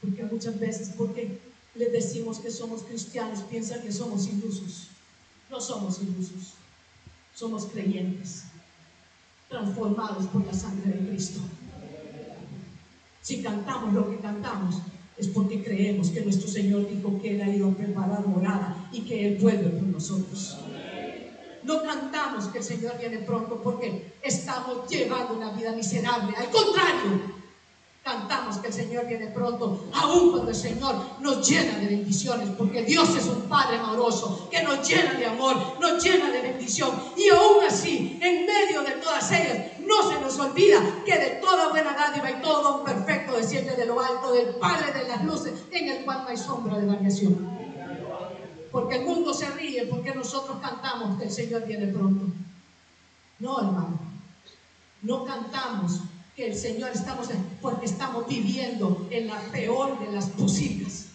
[0.00, 1.38] Porque muchas veces, porque
[1.74, 4.88] les decimos que somos cristianos, piensan que somos ilusos.
[5.50, 6.54] No somos ilusos,
[7.34, 8.44] somos creyentes,
[9.48, 11.40] transformados por la sangre de Cristo.
[13.22, 14.76] Si cantamos lo que cantamos,
[15.16, 19.02] es porque creemos que nuestro Señor dijo que Él ha ido a preparar morada y
[19.02, 20.56] que Él vuelve por nosotros.
[21.62, 26.36] No cantamos que el Señor viene pronto porque estamos llevando una vida miserable.
[26.36, 27.43] Al contrario,
[28.04, 32.82] cantamos que el Señor viene pronto, aun cuando el Señor nos llena de bendiciones, porque
[32.82, 36.90] Dios es un Padre amoroso que nos llena de amor, nos llena de bendición.
[37.16, 41.70] Y aún así, en medio de todas ellas, no se nos olvida que de toda
[41.70, 45.54] buena dádiva y todo don perfecto desciende de lo alto del Padre de las luces,
[45.70, 47.54] en el cual no hay sombra de variación.
[48.70, 52.26] Porque el mundo se ríe, porque nosotros cantamos que el Señor viene pronto.
[53.38, 53.98] No, hermano,
[55.00, 56.00] no cantamos
[56.36, 57.28] que el Señor estamos,
[57.62, 61.06] porque estamos viviendo en la peor de las posibles.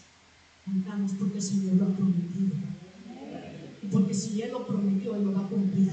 [0.65, 2.55] Cantamos porque el Señor lo ha prometido.
[3.81, 5.91] Y porque si Él lo prometió, Él lo va a cumplir.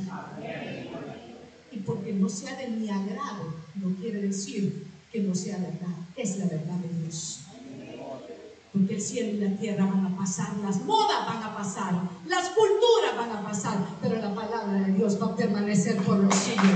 [1.72, 5.96] Y porque no sea de mi agrado, no quiere decir que no sea verdad.
[6.16, 7.40] Es la verdad de Dios.
[8.72, 11.94] Porque el cielo y la tierra van a pasar, las modas van a pasar,
[12.26, 16.34] las culturas van a pasar, pero la palabra de Dios va a permanecer por los
[16.34, 16.70] siglos.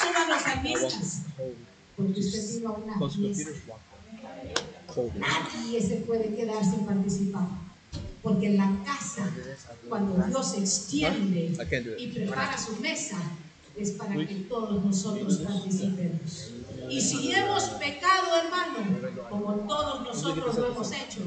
[0.00, 1.22] Súbanos salmistas.
[1.96, 2.40] Porque usted
[5.16, 7.48] Nadie se puede quedar sin participar.
[8.22, 9.30] Porque en la casa,
[9.88, 11.52] cuando Dios extiende
[11.98, 13.18] y prepara su mesa,
[13.76, 16.50] es para que todos nosotros participemos.
[16.90, 21.20] Y si hemos pecado, hermano, como todos nosotros lo hemos hecho,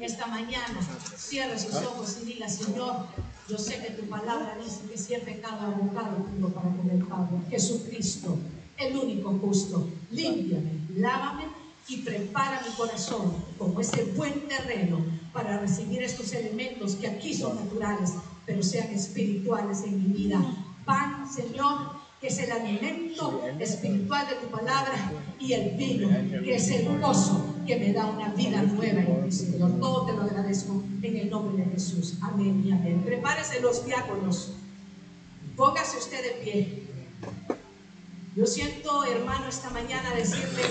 [0.00, 0.80] esta mañana
[1.16, 3.06] cierre sus ojos y diga, Señor,
[3.48, 7.36] yo sé que tu palabra dice que si he pecado, abocado tengo para comer Padre.
[7.50, 8.38] Jesucristo,
[8.88, 11.44] el único justo, límpiame, lávame
[11.88, 17.56] y prepara mi corazón como ese buen terreno para recibir estos elementos que aquí son
[17.56, 18.12] naturales,
[18.46, 20.40] pero sean espirituales en mi vida.
[20.84, 25.12] Pan, Señor, que es el alimento espiritual de tu palabra,
[25.42, 26.08] y el vino,
[26.44, 29.80] que es el gozo que me da una vida nueva en mi Señor.
[29.80, 32.14] Todo te lo agradezco en el nombre de Jesús.
[32.20, 33.02] Amén y amén.
[33.04, 34.52] Prepárese los diáconos.
[35.56, 36.82] Póngase usted de pie.
[38.34, 40.62] Yo siento, hermano, esta mañana decirle,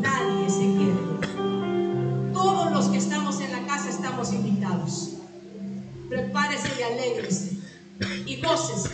[0.00, 2.32] nadie se quiere.
[2.32, 5.10] Todos los que estamos en la casa estamos invitados.
[6.08, 7.58] Prepárese y alégrese
[8.26, 8.90] y gócese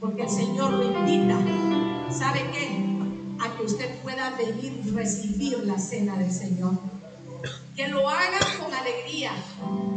[0.00, 1.38] porque el Señor lo invita,
[2.10, 2.84] ¿sabe qué?
[3.38, 6.72] A que usted pueda venir y recibir la cena del Señor.
[7.76, 9.30] Que lo haga con alegría,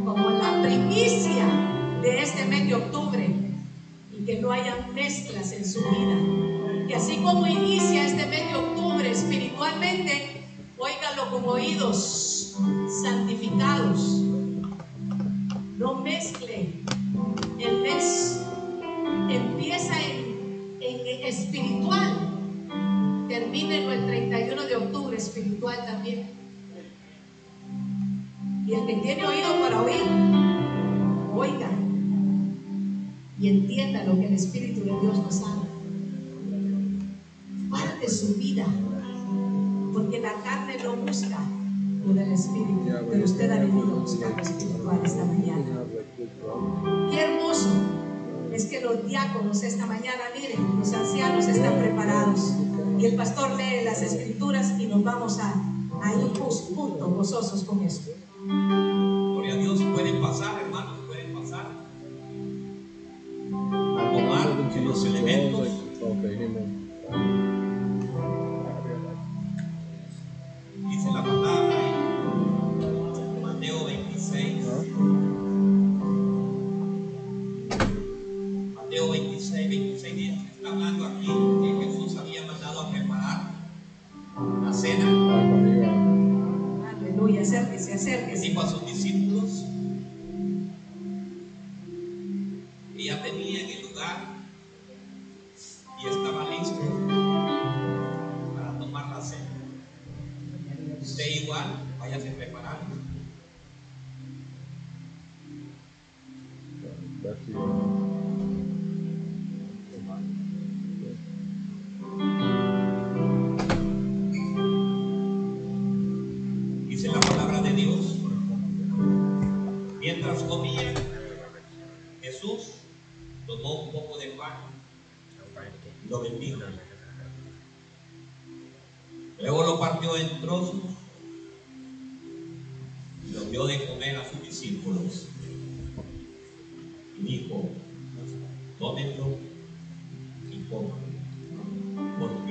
[0.04, 1.46] como la primicia
[2.00, 3.28] de este mes de octubre,
[4.16, 6.59] y que no haya mezclas en su vida.
[6.90, 10.42] Que así como inicia este mes de octubre espiritualmente,
[10.76, 12.56] óigalo con oídos
[13.00, 14.22] santificados.
[15.78, 16.72] No mezcle
[17.60, 18.40] el mes
[19.30, 22.28] empieza en, espiritual,
[23.28, 26.28] termine el 31 de octubre espiritual también.
[28.66, 30.02] Y el que tiene oído para oír,
[31.36, 31.70] oiga
[33.38, 35.69] y entienda lo que el Espíritu de Dios nos habla
[38.10, 38.66] su vida,
[39.92, 41.38] porque la carne no busca
[42.04, 45.84] con el Espíritu, pero usted ha venido a buscar lo espiritual esta mañana.
[47.10, 47.68] Qué hermoso
[48.52, 52.52] es que los diáconos esta mañana, miren, los ancianos están preparados
[52.98, 55.54] y el pastor lee las escrituras y nos vamos a,
[56.02, 58.10] a ir juntos, gozosos con esto.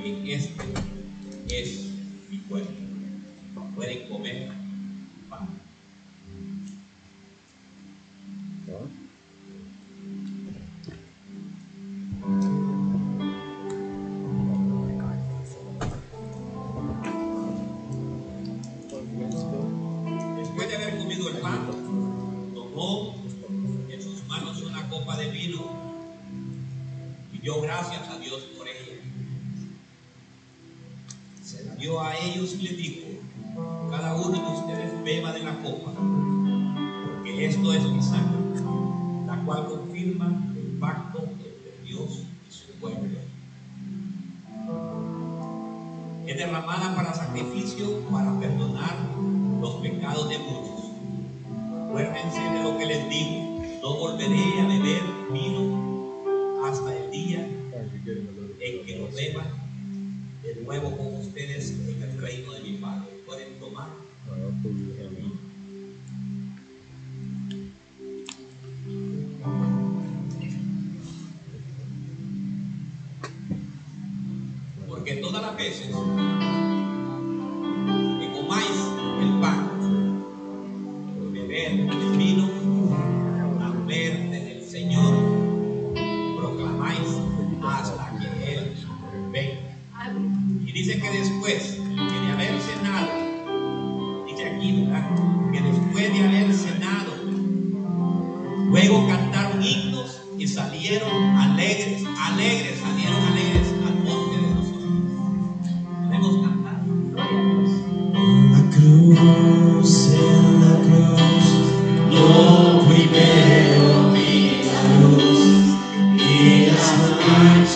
[0.02, 0.46] It's.
[0.46, 0.89] este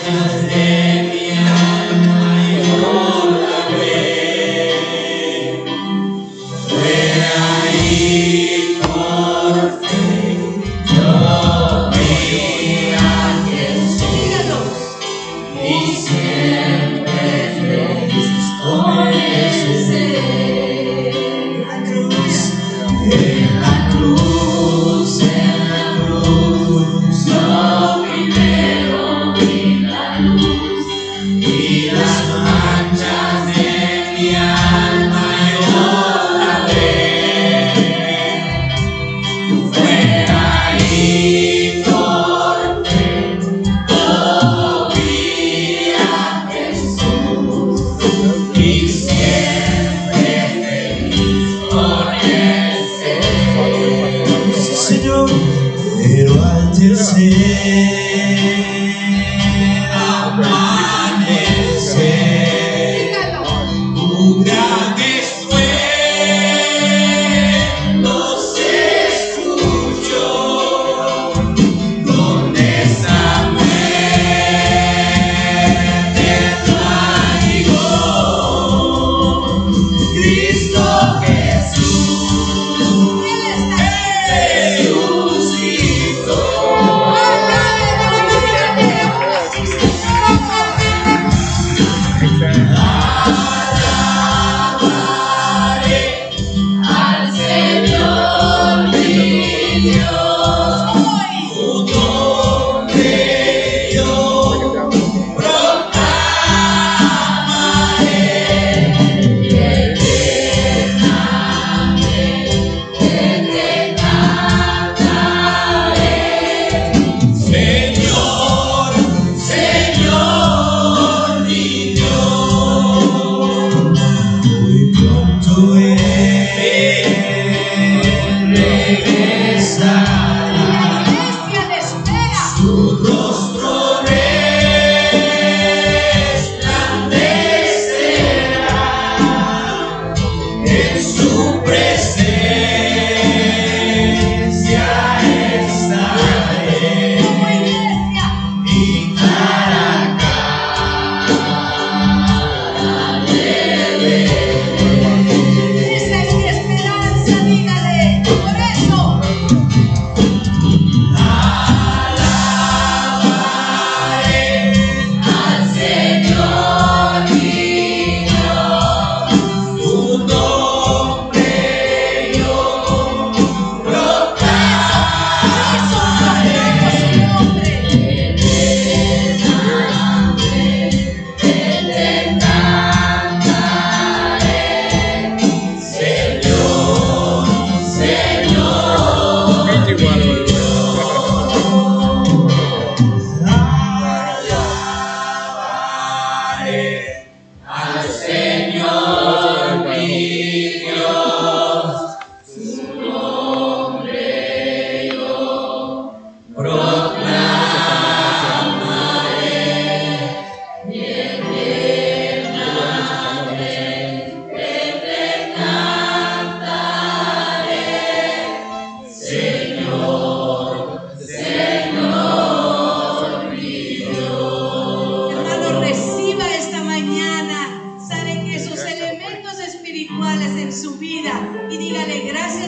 [0.04, 0.63] Deus.